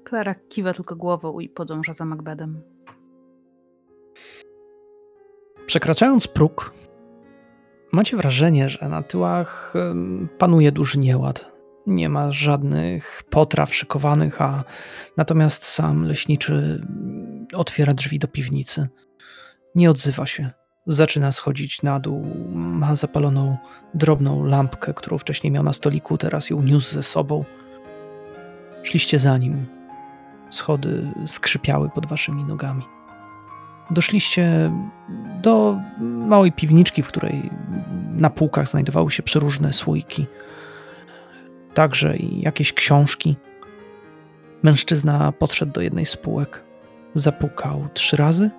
[0.03, 2.61] Klara kiwa tylko głową i podąża za Macbedem.
[5.65, 6.73] Przekraczając próg,
[7.91, 9.73] macie wrażenie, że na tyłach
[10.37, 11.51] panuje duży nieład.
[11.87, 14.63] Nie ma żadnych potraw szykowanych, a
[15.17, 16.85] natomiast sam leśniczy
[17.53, 18.87] otwiera drzwi do piwnicy.
[19.75, 20.49] Nie odzywa się.
[20.87, 22.25] Zaczyna schodzić na dół.
[22.53, 23.57] Ma zapaloną
[23.93, 27.45] drobną lampkę, którą wcześniej miał na stoliku, teraz ją niósł ze sobą.
[28.83, 29.65] Szliście za nim.
[30.49, 32.94] Schody skrzypiały pod waszymi nogami.
[33.91, 34.71] Doszliście
[35.41, 37.49] do małej piwniczki, w której
[38.15, 40.25] na półkach znajdowały się przeróżne słoiki,
[41.73, 43.35] także i jakieś książki.
[44.63, 46.63] Mężczyzna podszedł do jednej z półek,
[47.13, 48.49] zapukał trzy razy,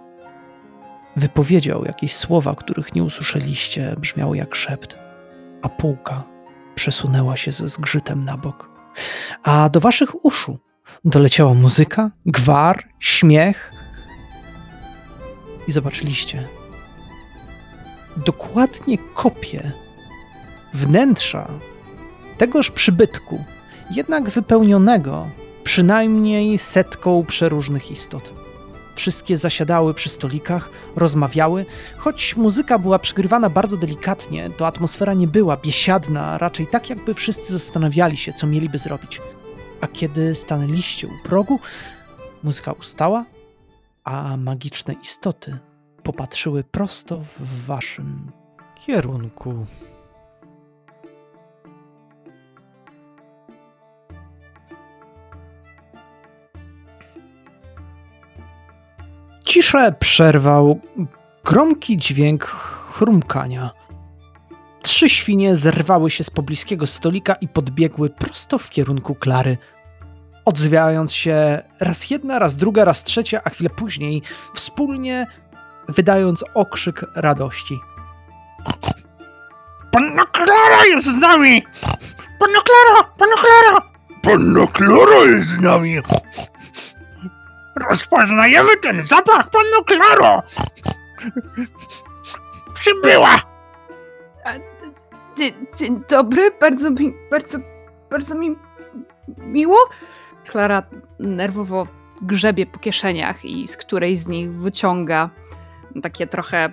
[1.16, 4.98] wypowiedział jakieś słowa, których nie usłyszeliście, brzmiały jak szept,
[5.62, 6.24] a półka
[6.74, 8.70] przesunęła się ze zgrzytem na bok.
[9.42, 10.58] A do waszych uszu
[11.04, 13.72] doleciała muzyka, gwar, śmiech,
[15.68, 16.48] i zobaczyliście
[18.16, 19.72] dokładnie kopię
[20.74, 21.48] wnętrza
[22.38, 23.44] tegoż przybytku,
[23.90, 25.30] jednak wypełnionego
[25.64, 28.32] przynajmniej setką przeróżnych istot.
[28.94, 35.56] Wszystkie zasiadały przy stolikach, rozmawiały, choć muzyka była przygrywana bardzo delikatnie, to atmosfera nie była
[35.56, 39.20] biesiadna, raczej tak jakby wszyscy zastanawiali się, co mieliby zrobić.
[39.80, 41.60] A kiedy stanęliście u progu,
[42.42, 43.24] muzyka ustała,
[44.06, 45.58] a magiczne istoty
[46.02, 48.32] popatrzyły prosto w waszym
[48.74, 49.66] kierunku.
[59.44, 60.80] Ciszę przerwał
[61.44, 63.70] gromki dźwięk chrumkania.
[64.82, 69.58] Trzy świnie zerwały się z pobliskiego stolika i podbiegły prosto w kierunku Klary
[70.46, 74.22] odzywiając się raz jedna, raz druga, raz trzecia, a chwilę później
[74.54, 75.26] wspólnie
[75.88, 77.80] wydając okrzyk radości.
[79.92, 81.62] Panna Klara jest z nami!
[82.40, 83.10] Panna Klara!
[83.18, 83.80] Panna Klara!
[84.22, 85.96] Panna Klara jest z nami!
[87.90, 90.42] Rozpoznajemy ten zapach, Panno Klaro!
[92.74, 93.36] Przybyła!
[95.38, 97.58] Dzień, dzień dobry, bardzo mi, bardzo,
[98.10, 98.56] bardzo mi
[99.38, 99.78] miło.
[100.46, 100.82] Klara
[101.18, 101.86] nerwowo
[102.22, 105.30] grzebie po kieszeniach i z której z nich wyciąga
[106.02, 106.70] takie trochę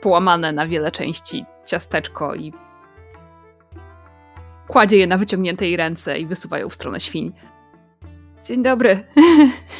[0.00, 2.52] połamane na wiele części ciasteczko i
[4.68, 7.32] kładzie je na wyciągniętej ręce i wysuwa ją w stronę świń.
[8.46, 9.04] Dzień dobry.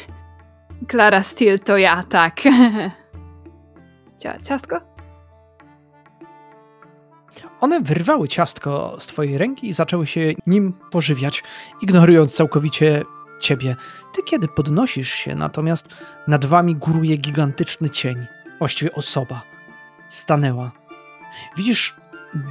[0.89, 2.41] Klara Steele to ja, tak.
[4.19, 4.89] Cia ciastko?
[7.61, 11.43] One wyrwały ciastko z twojej ręki i zaczęły się nim pożywiać,
[11.81, 13.03] ignorując całkowicie
[13.39, 13.75] ciebie.
[14.13, 15.87] Ty kiedy podnosisz się, natomiast
[16.27, 18.25] nad wami góruje gigantyczny cień,
[18.59, 19.41] właściwie osoba.
[20.09, 20.71] Stanęła.
[21.57, 21.95] Widzisz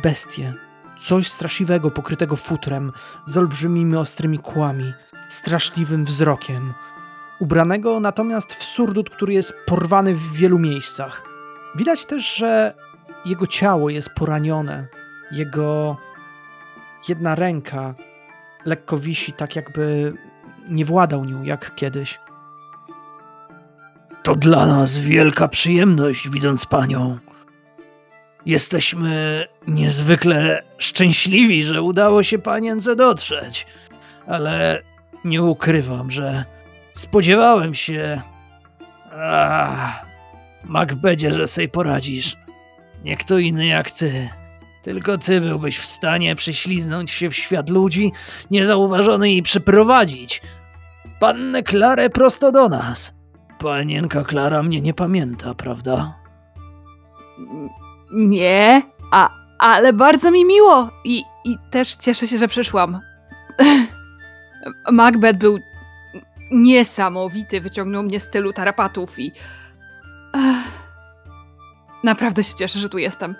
[0.03, 0.55] bestię,
[1.01, 2.93] coś straszliwego pokrytego futrem,
[3.27, 4.93] z olbrzymimi ostrymi kłami,
[5.29, 6.75] straszliwym wzrokiem.
[7.41, 11.23] Ubranego natomiast w surdut, który jest porwany w wielu miejscach.
[11.77, 12.75] Widać też, że
[13.25, 14.87] jego ciało jest poranione.
[15.33, 15.97] Jego
[17.09, 17.95] jedna ręka
[18.65, 20.13] lekko wisi, tak jakby
[20.69, 22.19] nie władał nią jak kiedyś.
[24.23, 27.19] To dla nas wielka przyjemność, widząc panią.
[28.47, 33.67] Jesteśmy niezwykle szczęśliwi, że udało się panience dotrzeć,
[34.27, 34.83] ale
[35.25, 36.45] nie ukrywam, że
[36.95, 38.21] spodziewałem się.
[39.13, 40.07] Ah,
[40.65, 42.37] Macbedzie, że sobie poradzisz.
[43.05, 44.29] Nie kto inny jak ty.
[44.83, 48.13] Tylko ty byłbyś w stanie prześliznąć się w świat ludzi
[48.51, 50.43] niezauważony i przyprowadzić
[51.21, 53.15] pannę Klarę prosto do nas.
[53.59, 56.15] Panienka Klara mnie nie pamięta, prawda?
[58.13, 63.01] Nie, a, ale bardzo mi miło i, i też cieszę się, że przyszłam.
[64.93, 65.59] Macbeth był
[66.51, 69.33] niesamowity, wyciągnął mnie z tylu tarapatów i...
[72.05, 73.35] Naprawdę się cieszę, że tu jestem.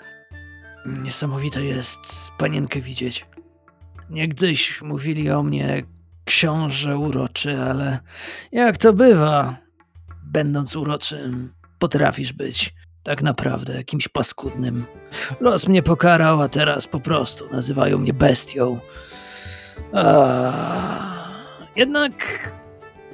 [0.85, 3.25] Niesamowite jest panienkę widzieć.
[4.09, 5.83] Niegdyś mówili o mnie
[6.29, 7.99] książę uroczy, ale
[8.51, 9.55] jak to bywa,
[10.23, 12.73] będąc uroczym, potrafisz być
[13.03, 14.85] tak naprawdę kimś paskudnym.
[15.39, 18.79] Los mnie pokarał, a teraz po prostu nazywają mnie bestią.
[19.93, 20.53] A,
[21.75, 22.13] jednak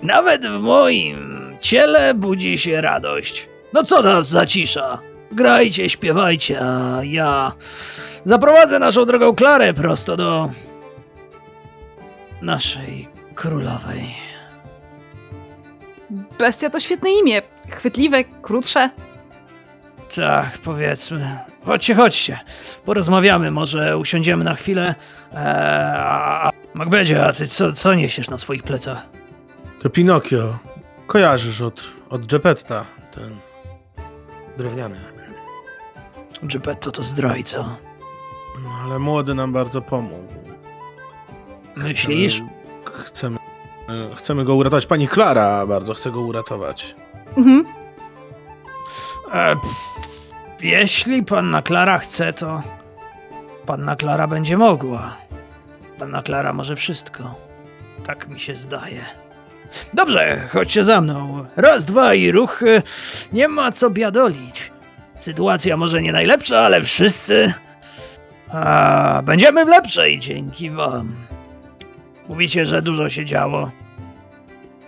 [0.03, 1.17] nawet w moim
[1.59, 3.49] ciele budzi się radość.
[3.73, 4.99] No co to za cisza?
[5.31, 7.51] Grajcie, śpiewajcie, a ja
[8.23, 10.51] zaprowadzę naszą drogą Klarę prosto do
[12.45, 14.15] naszej królowej.
[16.39, 17.41] Bestia to świetne imię.
[17.69, 18.89] Chwytliwe, krótsze.
[20.15, 21.39] Tak, powiedzmy.
[21.65, 22.39] Chodźcie, chodźcie.
[22.85, 24.95] Porozmawiamy, może usiądziemy na chwilę.
[25.33, 25.37] Eee,
[25.97, 29.05] a Macbedzie, a ty co, co niesiesz na swoich plecach?
[29.81, 30.57] To Pinokio.
[31.07, 32.85] Kojarzysz od, od Geppetta,
[33.15, 33.37] ten
[34.57, 34.95] drewniany.
[36.43, 37.77] Geppetto to zdrajca.
[38.63, 40.54] No, ale młody nam bardzo pomógł.
[41.75, 42.41] Myślisz?
[43.05, 43.37] Chcemy,
[43.89, 44.85] e, chcemy go uratować.
[44.85, 46.95] Pani Klara bardzo chce go uratować.
[47.37, 47.65] Mhm.
[49.33, 49.75] E, pff,
[50.61, 52.61] jeśli panna Klara chce, to
[53.65, 55.15] panna Klara będzie mogła.
[55.99, 57.35] Panna Klara może wszystko.
[58.05, 59.05] Tak mi się zdaje.
[59.93, 61.45] Dobrze, chodźcie za mną.
[61.55, 62.61] Raz, dwa i ruch.
[63.33, 64.71] Nie ma co biadolić.
[65.17, 67.53] Sytuacja może nie najlepsza, ale wszyscy.
[68.53, 71.15] A, będziemy w lepszej dzięki wam.
[72.29, 73.71] Mówicie, że dużo się działo.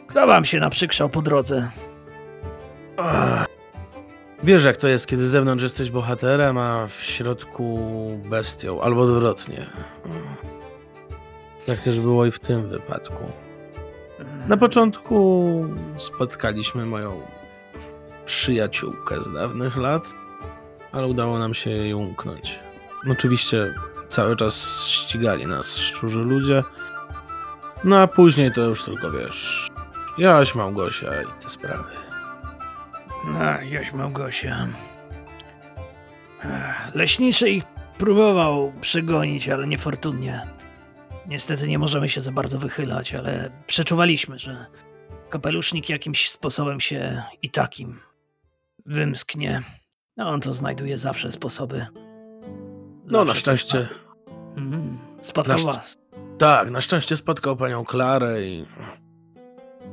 [0.07, 1.71] Kto wam się naprzykrzał po drodze?
[2.97, 3.47] Ach.
[4.43, 7.79] Wiesz, jak to jest, kiedy z zewnątrz jesteś bohaterem, a w środku
[8.29, 9.65] bestią, albo odwrotnie.
[11.65, 13.23] Tak też było i w tym wypadku.
[14.47, 15.65] Na początku
[15.97, 17.21] spotkaliśmy moją
[18.25, 20.13] przyjaciółkę z dawnych lat,
[20.91, 22.59] ale udało nam się jej umknąć.
[23.11, 23.73] Oczywiście
[24.09, 26.63] cały czas ścigali nas szczurzy ludzie,
[27.83, 29.67] no a później to już tylko wiesz,
[30.17, 31.83] Jaś, Małgosia i te sprawy.
[33.25, 34.67] No, Jaś Małgosia.
[36.93, 37.63] Leśniczy ich
[37.97, 40.41] próbował przegonić, ale niefortunnie.
[41.27, 44.65] Niestety nie możemy się za bardzo wychylać, ale przeczuwaliśmy, że
[45.29, 47.99] kapelusznik jakimś sposobem się i takim
[48.85, 49.61] wymsknie.
[50.17, 51.85] No, on to znajduje zawsze sposoby.
[53.11, 53.87] No na Zawsze szczęście,
[54.57, 55.97] Mm, spotkał Na szcz- was.
[56.37, 58.65] Tak, na szczęście spotkał panią Klarę i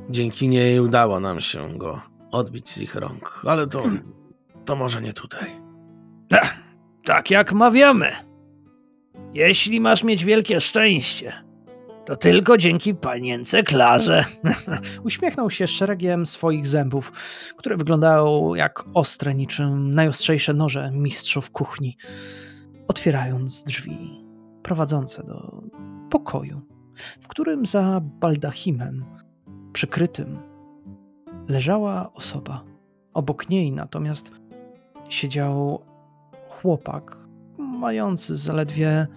[0.09, 2.01] dzięki niej udało nam się go
[2.31, 3.41] odbić z ich rąk.
[3.47, 3.83] Ale to,
[4.65, 5.61] to może nie tutaj.
[7.03, 8.11] Tak jak mawiamy.
[9.33, 11.33] Jeśli masz mieć wielkie szczęście,
[12.05, 14.25] to tylko dzięki panience Klarze.
[15.03, 17.11] Uśmiechnął się szeregiem swoich zębów,
[17.57, 21.97] które wyglądały jak ostre, niczym najostrzejsze noże mistrzów kuchni,
[22.87, 24.24] otwierając drzwi
[24.65, 25.63] prowadzące do
[26.09, 26.61] pokoju,
[27.21, 29.05] w którym za baldachimem
[29.73, 30.37] przykrytym
[31.47, 32.63] leżała osoba.
[33.13, 34.31] Obok niej natomiast
[35.09, 35.81] siedział
[36.49, 37.17] chłopak
[37.57, 39.07] mający zaledwie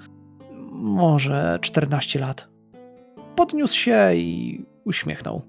[0.73, 2.49] może 14 lat.
[3.37, 5.43] Podniósł się i uśmiechnął.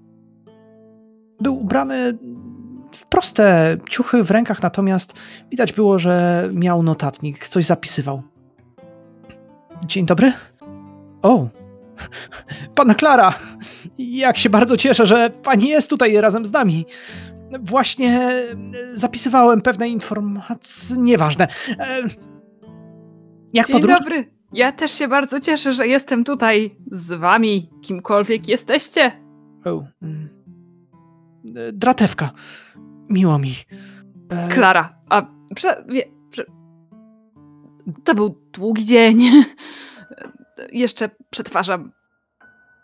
[1.40, 2.18] Był ubrany
[2.92, 5.14] w proste ciuchy w rękach, natomiast
[5.50, 8.22] widać było, że miał notatnik, coś zapisywał.
[9.86, 10.32] Dzień dobry.
[11.22, 11.48] O,
[12.74, 13.34] Panna Klara,
[13.98, 16.86] jak się bardzo cieszę, że pani jest tutaj razem z nami.
[17.60, 18.30] Właśnie
[18.94, 21.48] zapisywałem pewne informacje, nieważne.
[21.78, 22.02] E,
[23.52, 23.98] Jak Dzień podróż?
[23.98, 24.24] dobry.
[24.52, 29.12] Ja też się bardzo cieszę, że jestem tutaj z wami, kimkolwiek jesteście.
[29.64, 30.28] O, mm.
[31.56, 32.30] E, Dratewka.
[33.08, 33.54] Miło mi.
[34.30, 35.84] E, Klara, a prze,
[38.04, 39.22] to był długi dzień.
[40.72, 41.92] Jeszcze przetwarzam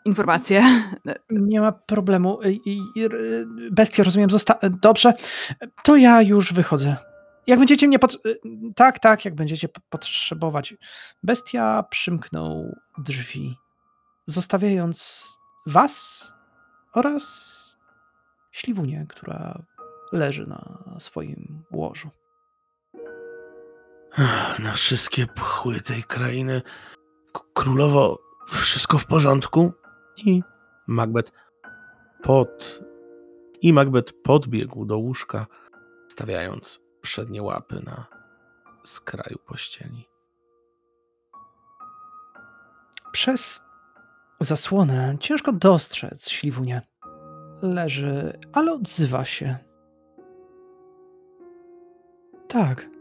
[0.04, 0.62] informacje.
[1.30, 2.38] Nie ma problemu.
[3.70, 4.58] Bestia, rozumiem, zosta...
[4.82, 5.14] Dobrze.
[5.84, 6.96] To ja już wychodzę.
[7.46, 8.18] Jak będziecie mnie pot...
[8.76, 10.74] Tak, tak, jak będziecie po- potrzebować.
[11.22, 13.56] Bestia przymknął drzwi,
[14.26, 15.26] zostawiając
[15.66, 16.26] was
[16.94, 17.76] oraz
[18.52, 19.62] śliwunię, która
[20.12, 22.10] leży na swoim łożu.
[24.59, 26.62] Na wszystkie pchły tej krainy.
[27.55, 28.18] Królowo,
[28.48, 29.72] wszystko w porządku?
[30.16, 30.43] I
[30.86, 31.32] Macbeth
[32.22, 32.80] pod...
[33.60, 35.47] I Macbeth podbiegł do łóżka,
[36.09, 38.06] stawiając przednie łapy na
[38.84, 40.09] skraju pościeli.
[43.12, 43.62] Przez
[44.40, 46.82] zasłonę ciężko dostrzec śliwunię.
[47.62, 49.56] Leży, ale odzywa się.
[52.48, 52.95] Tak.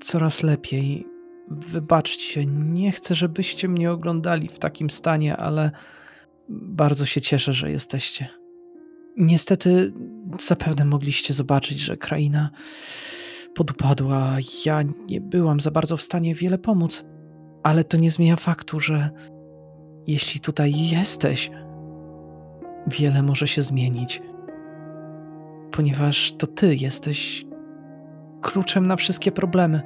[0.00, 1.06] Coraz lepiej.
[1.48, 5.70] Wybaczcie, nie chcę, żebyście mnie oglądali w takim stanie, ale
[6.48, 8.28] bardzo się cieszę, że jesteście.
[9.16, 9.92] Niestety,
[10.40, 12.50] zapewne mogliście zobaczyć, że kraina
[13.54, 14.36] podupadła.
[14.66, 17.04] Ja nie byłam za bardzo w stanie wiele pomóc,
[17.62, 19.10] ale to nie zmienia faktu, że
[20.06, 21.50] jeśli tutaj jesteś,
[22.86, 24.22] wiele może się zmienić.
[25.70, 27.46] Ponieważ to ty jesteś
[28.44, 29.82] kluczem na wszystkie problemy.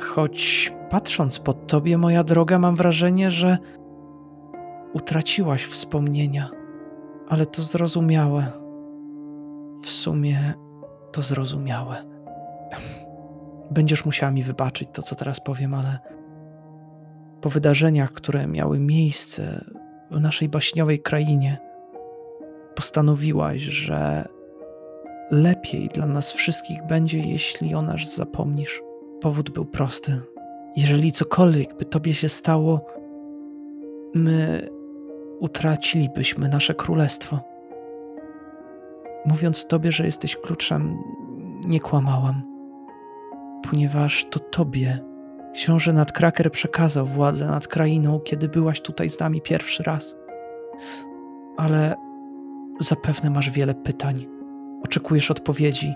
[0.00, 3.58] Choć patrząc po tobie, moja droga, mam wrażenie, że
[4.92, 6.50] utraciłaś wspomnienia,
[7.28, 8.46] ale to zrozumiałe.
[9.82, 10.54] W sumie
[11.12, 12.04] to zrozumiałe.
[13.70, 15.98] Będziesz musiała mi wybaczyć to, co teraz powiem, ale
[17.40, 19.64] po wydarzeniach, które miały miejsce
[20.10, 21.58] w naszej baśniowej krainie,
[22.74, 24.28] postanowiłaś, że
[25.30, 28.82] lepiej dla nas wszystkich będzie, jeśli o nas zapomnisz.
[29.20, 30.20] Powód był prosty.
[30.76, 32.86] Jeżeli cokolwiek by tobie się stało,
[34.14, 34.68] my
[35.40, 37.40] utracilibyśmy nasze królestwo.
[39.26, 40.98] Mówiąc tobie, że jesteś kluczem,
[41.64, 42.42] nie kłamałam,
[43.70, 45.04] ponieważ to tobie
[45.54, 50.16] książę Nadkraker przekazał władzę nad krainą, kiedy byłaś tutaj z nami pierwszy raz.
[51.56, 51.94] Ale
[52.80, 54.35] zapewne masz wiele pytań.
[54.84, 55.94] Oczekujesz odpowiedzi.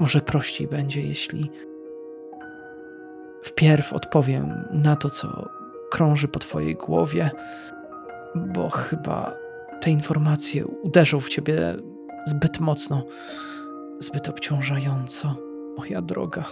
[0.00, 1.50] Może prościej będzie, jeśli
[3.44, 5.48] wpierw odpowiem na to, co
[5.90, 7.30] krąży po twojej głowie,
[8.34, 9.34] bo chyba
[9.80, 11.74] te informacje uderzą w ciebie
[12.26, 13.02] zbyt mocno,
[13.98, 15.34] zbyt obciążająco,
[15.78, 16.44] moja droga.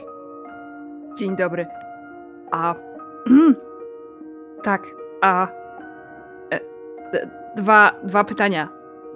[1.18, 1.66] Dzień dobry.
[2.52, 2.74] A.
[4.62, 4.82] tak,
[5.22, 5.46] a.
[6.52, 6.60] e,
[7.12, 8.68] d- Dwa, dwa pytania.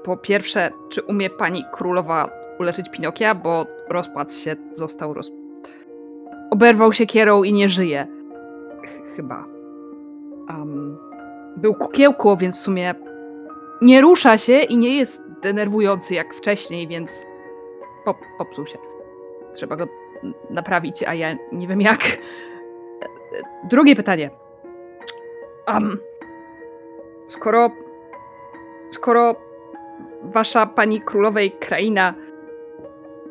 [0.04, 5.32] Po pierwsze, czy umie pani królowa uleczyć Pinokia, bo rozpadł się, został roz...
[6.50, 8.06] Oberwał się kierą i nie żyje.
[8.86, 9.44] Ch- chyba.
[10.48, 10.98] Am,
[11.56, 12.94] był kukiełką, więc w sumie
[13.82, 17.26] nie rusza się i nie jest denerwujący jak wcześniej, więc
[18.04, 18.78] pop, popsuł się.
[19.54, 19.86] Trzeba go
[20.50, 22.00] naprawić, a ja nie wiem jak.
[23.64, 24.30] Drugie pytanie.
[25.66, 25.98] Am,
[27.28, 27.70] skoro.
[28.90, 29.36] Skoro
[30.24, 32.14] wasza pani królowej kraina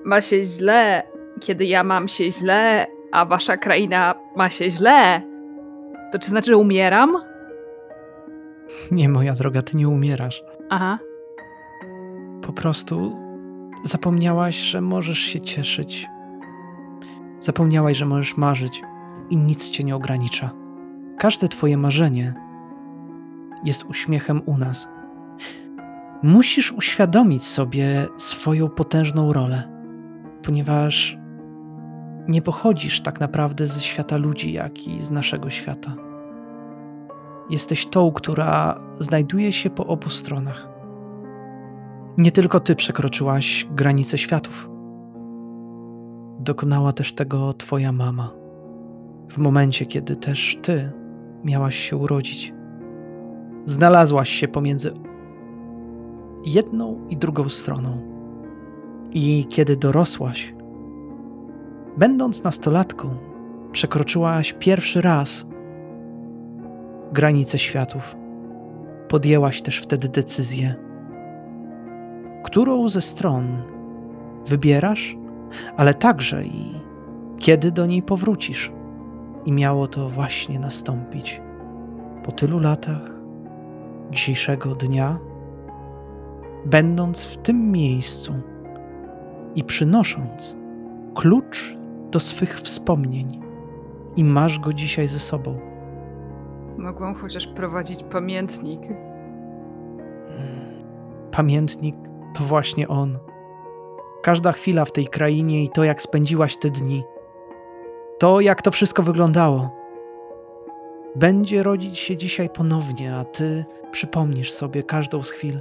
[0.06, 1.04] ma się źle,
[1.40, 5.22] kiedy ja mam się źle, a wasza kraina ma się źle,
[6.12, 7.18] to czy znaczy, że umieram?
[8.92, 10.44] Nie, moja droga, ty nie umierasz.
[10.70, 11.00] Aha.
[12.42, 13.18] Po prostu
[13.84, 16.08] zapomniałaś, że możesz się cieszyć.
[17.40, 18.82] Zapomniałaś, że możesz marzyć
[19.30, 20.50] i nic cię nie ogranicza.
[21.20, 22.34] Każde twoje marzenie
[23.64, 24.88] jest uśmiechem u nas.
[26.24, 29.64] Musisz uświadomić sobie swoją potężną rolę,
[30.44, 31.18] ponieważ
[32.28, 35.96] nie pochodzisz tak naprawdę ze świata ludzi, jak i z naszego świata.
[37.50, 40.70] Jesteś tą, która znajduje się po obu stronach.
[42.18, 44.70] Nie tylko ty przekroczyłaś granice światów.
[46.40, 48.32] Dokonała też tego twoja mama.
[49.30, 50.92] W momencie, kiedy też ty
[51.44, 52.54] miałaś się urodzić.
[53.66, 54.94] Znalazłaś się pomiędzy
[56.46, 57.98] jedną i drugą stroną.
[59.12, 60.54] I kiedy dorosłaś,
[61.98, 63.10] będąc nastolatką,
[63.72, 65.46] przekroczyłaś pierwszy raz
[67.12, 68.16] granice światów.
[69.08, 70.76] Podjęłaś też wtedy decyzję,
[72.44, 73.58] którą ze stron
[74.48, 75.18] wybierasz,
[75.78, 76.82] ale także i
[77.40, 78.72] kiedy do niej powrócisz.
[79.46, 81.42] I miało to właśnie nastąpić
[82.24, 83.12] po tylu latach
[84.12, 85.20] dzisiejszego dnia,
[86.66, 88.34] będąc w tym miejscu
[89.56, 90.58] i przynosząc
[91.16, 91.78] klucz
[92.12, 93.44] do swych wspomnień.
[94.16, 95.60] I masz go dzisiaj ze sobą.
[96.78, 98.82] Mogłam chociaż prowadzić pamiętnik.
[101.32, 101.96] Pamiętnik
[102.38, 103.20] to właśnie on.
[104.24, 107.04] Każda chwila w tej krainie i to, jak spędziłaś te dni.
[108.20, 109.70] To, jak to wszystko wyglądało.
[111.16, 115.60] Będzie rodzić się dzisiaj ponownie, a ty przypomnisz sobie każdą z chwil.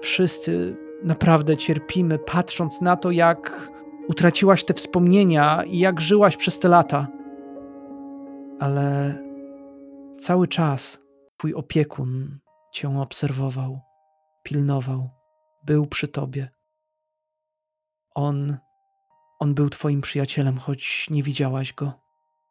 [0.00, 3.70] Wszyscy naprawdę cierpimy, patrząc na to, jak
[4.08, 7.06] utraciłaś te wspomnienia i jak żyłaś przez te lata.
[8.60, 9.18] Ale
[10.18, 10.98] cały czas
[11.38, 12.38] twój opiekun
[12.72, 13.80] cię obserwował,
[14.42, 15.10] pilnował,
[15.64, 16.48] był przy tobie.
[18.14, 18.56] On,
[19.38, 21.92] on był twoim przyjacielem, choć nie widziałaś go.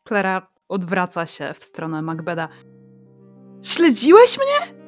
[0.04, 2.50] Klara odwraca się w stronę Macbeda.
[3.62, 4.85] Śledziłeś mnie?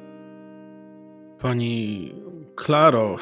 [1.40, 2.14] Pani
[2.56, 3.16] Klaro,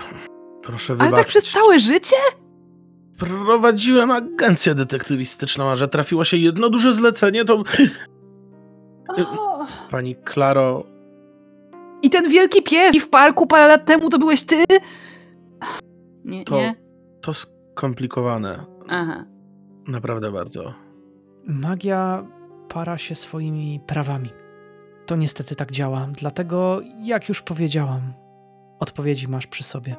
[0.62, 1.16] proszę Ale wybaczyć.
[1.18, 2.16] tak przez całe życie?
[3.18, 7.62] Prowadziłem agencję detektywistyczną, a że trafiło się jedno duże zlecenie, to...
[9.18, 9.66] O.
[9.90, 10.84] Pani Klaro,
[12.02, 14.64] I ten wielki pies i w parku parę lat temu to byłeś ty?
[16.24, 16.74] Nie, To- nie.
[17.22, 18.64] to skomplikowane.
[18.88, 19.24] Aha.
[19.88, 20.74] Naprawdę bardzo.
[21.46, 22.26] Magia
[22.68, 24.30] para się swoimi prawami.
[25.06, 28.12] To niestety tak działa, dlatego, jak już powiedziałam,
[28.78, 29.96] odpowiedzi masz przy sobie.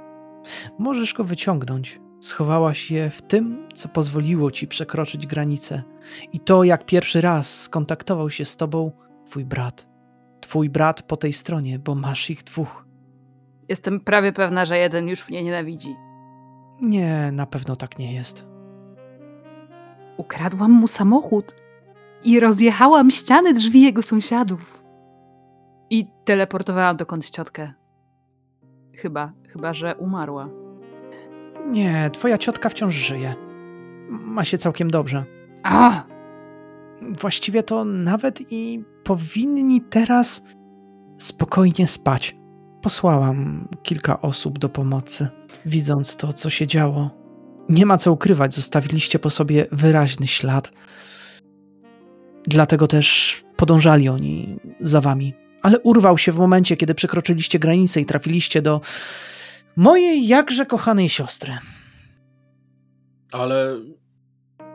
[0.79, 1.99] Możesz go wyciągnąć.
[2.21, 5.83] Schowałaś je w tym, co pozwoliło ci przekroczyć granicę.
[6.33, 8.91] I to, jak pierwszy raz skontaktował się z tobą
[9.25, 9.87] twój brat.
[10.41, 12.85] Twój brat po tej stronie, bo masz ich dwóch.
[13.69, 15.95] Jestem prawie pewna, że jeden już mnie nienawidzi.
[16.81, 18.45] Nie, na pewno tak nie jest.
[20.17, 21.55] Ukradłam mu samochód
[22.23, 24.76] i rozjechałam ściany drzwi jego sąsiadów.
[25.89, 27.73] I teleportowałam dokąd ciotkę.
[28.95, 30.49] Chyba, chyba, że umarła.
[31.67, 33.35] Nie, twoja ciotka wciąż żyje.
[34.09, 35.25] Ma się całkiem dobrze.
[35.63, 36.03] A!
[37.19, 40.41] Właściwie to nawet i powinni teraz
[41.17, 42.35] spokojnie spać.
[42.81, 45.27] Posłałam kilka osób do pomocy,
[45.65, 47.09] widząc to, co się działo.
[47.69, 50.71] Nie ma co ukrywać, zostawiliście po sobie wyraźny ślad.
[52.47, 55.33] Dlatego też podążali oni za wami.
[55.67, 58.81] Ale urwał się w momencie, kiedy przekroczyliście granicę i trafiliście do
[59.75, 61.57] mojej jakże kochanej siostry.
[63.31, 63.77] Ale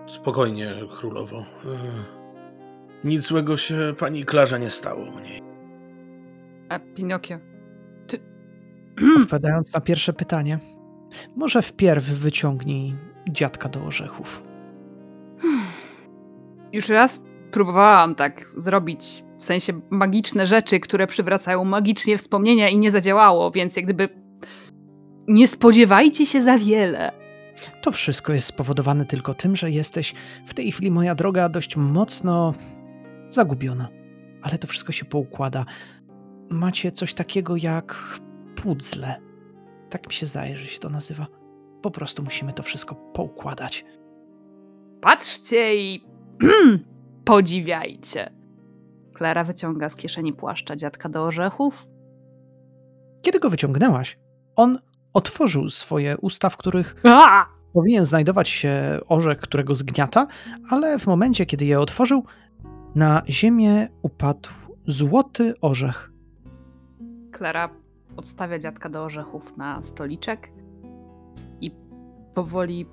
[0.09, 1.39] spokojnie, królowo.
[1.39, 1.45] E,
[3.05, 5.43] Nic złego się pani Klarze nie stało u niej.
[6.69, 7.39] A Pinokio.
[8.07, 8.21] Ty.
[9.23, 10.59] Odpowiadając na pierwsze pytanie,
[11.37, 12.97] może wpierw wyciągnij
[13.31, 14.43] dziadka do orzechów.
[16.73, 17.21] Już raz
[17.51, 23.77] próbowałam tak zrobić, w sensie magiczne rzeczy, które przywracają magicznie wspomnienia i nie zadziałało, więc
[23.77, 24.09] jak gdyby
[25.29, 27.13] nie spodziewajcie się za wiele.
[27.83, 30.15] To wszystko jest spowodowane tylko tym, że jesteś
[30.47, 32.55] w tej chwili, moja droga, dość mocno
[33.29, 33.89] zagubiona.
[34.43, 35.65] Ale to wszystko się poukłada.
[36.51, 38.19] Macie coś takiego jak
[38.57, 39.21] puzzle.
[39.91, 41.27] Tak mi się zdaje, że się to nazywa.
[41.83, 43.85] Po prostu musimy to wszystko poukładać.
[45.01, 46.05] Patrzcie i
[47.25, 48.42] podziwiajcie.
[49.23, 51.87] Klara wyciąga z kieszeni płaszcza dziadka do orzechów.
[53.23, 54.19] Kiedy go wyciągnęłaś,
[54.57, 54.79] on
[55.13, 57.47] otworzył swoje usta, w których A!
[57.73, 60.27] powinien znajdować się orzech, którego zgniata,
[60.71, 62.25] ale w momencie, kiedy je otworzył,
[62.95, 64.49] na ziemię upadł
[64.87, 66.13] złoty orzech.
[67.33, 67.69] Klara
[68.17, 70.49] odstawia dziadka do orzechów na stoliczek
[71.61, 71.71] i
[72.35, 72.87] powoli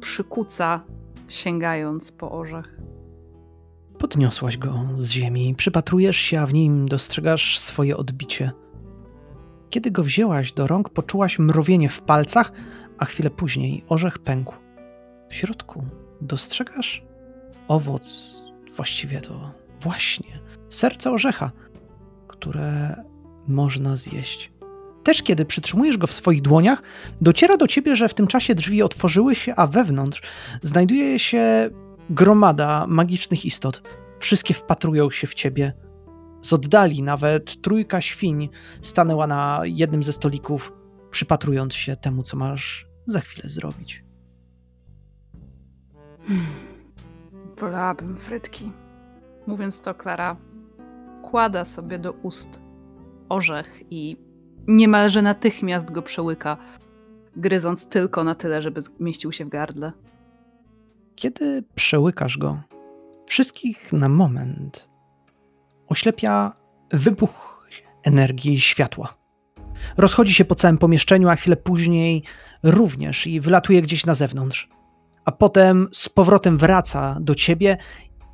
[0.00, 0.80] przykuca,
[1.28, 2.80] sięgając po orzech.
[4.04, 8.52] Podniosłaś go z ziemi, przypatrujesz się, a w nim dostrzegasz swoje odbicie.
[9.70, 12.52] Kiedy go wzięłaś do rąk, poczułaś mrowienie w palcach,
[12.98, 14.54] a chwilę później orzech pękł.
[15.28, 15.84] W środku
[16.20, 17.04] dostrzegasz
[17.68, 18.34] owoc,
[18.76, 21.50] właściwie to właśnie serce orzecha,
[22.28, 22.96] które
[23.48, 24.52] można zjeść.
[25.04, 26.82] Też kiedy przytrzymujesz go w swoich dłoniach,
[27.20, 30.22] dociera do ciebie, że w tym czasie drzwi otworzyły się, a wewnątrz
[30.62, 31.70] znajduje się
[32.10, 33.82] gromada magicznych istot.
[34.18, 35.72] Wszystkie wpatrują się w ciebie.
[36.42, 38.48] Z oddali nawet trójka świń
[38.82, 40.72] stanęła na jednym ze stolików,
[41.10, 44.04] przypatrując się temu, co masz za chwilę zrobić.
[47.60, 48.72] Wolałabym frytki.
[49.46, 50.36] Mówiąc to, Klara
[51.22, 52.60] kłada sobie do ust
[53.28, 54.16] orzech i
[54.66, 56.56] niemalże natychmiast go przełyka,
[57.36, 59.92] gryząc tylko na tyle, żeby zmieścił się w gardle.
[61.16, 62.62] Kiedy przełykasz go,
[63.26, 64.88] wszystkich na moment
[65.88, 66.52] oślepia
[66.90, 67.66] wybuch
[68.02, 69.16] energii i światła.
[69.96, 72.22] Rozchodzi się po całym pomieszczeniu, a chwilę później
[72.62, 74.68] również i wylatuje gdzieś na zewnątrz.
[75.24, 77.76] A potem z powrotem wraca do ciebie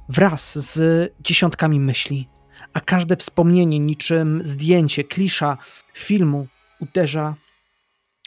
[0.08, 2.28] wraz z dziesiątkami myśli.
[2.72, 5.58] A każde wspomnienie, niczym zdjęcie, klisza
[5.94, 6.46] filmu,
[6.80, 7.34] uderza,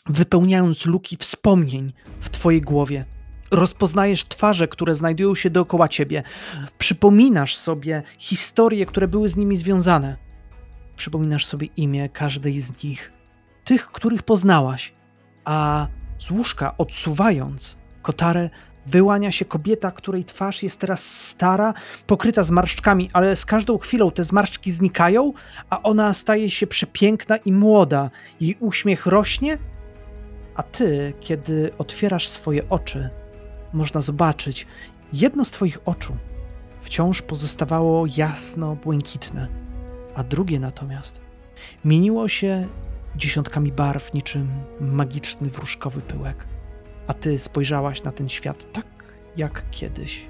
[0.06, 3.06] wypełniając luki wspomnień w twojej głowie.
[3.54, 6.24] Rozpoznajesz twarze, które znajdują się dookoła ciebie.
[6.78, 10.18] Przypominasz sobie historie, które były z nimi związane.
[10.96, 13.12] Przypominasz sobie imię każdej z nich,
[13.64, 14.94] tych, których poznałaś,
[15.46, 15.88] a
[16.20, 18.50] z łóżka odsuwając kotarę,
[18.86, 21.74] wyłania się kobieta, której twarz jest teraz stara,
[22.08, 25.34] pokryta zmarszczkami, ale z każdą chwilą te zmarszczki znikają,
[25.70, 28.10] a ona staje się przepiękna i młoda.
[28.42, 29.58] Jej uśmiech rośnie,
[30.56, 33.10] a ty, kiedy otwierasz swoje oczy,
[33.74, 34.68] można zobaczyć,
[35.14, 36.18] jedno z twoich oczu
[36.82, 39.48] wciąż pozostawało jasno błękitne,
[40.16, 41.22] a drugie natomiast
[41.86, 42.68] mieniło się
[43.16, 46.46] dziesiątkami barw niczym magiczny wróżkowy pyłek.
[47.08, 48.86] A ty spojrzałaś na ten świat tak
[49.38, 50.26] jak kiedyś,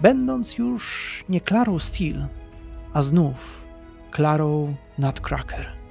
[0.00, 2.26] będąc już nie Klarą Steel,
[2.92, 3.64] a znów
[4.10, 5.83] Klarą Nutcracker.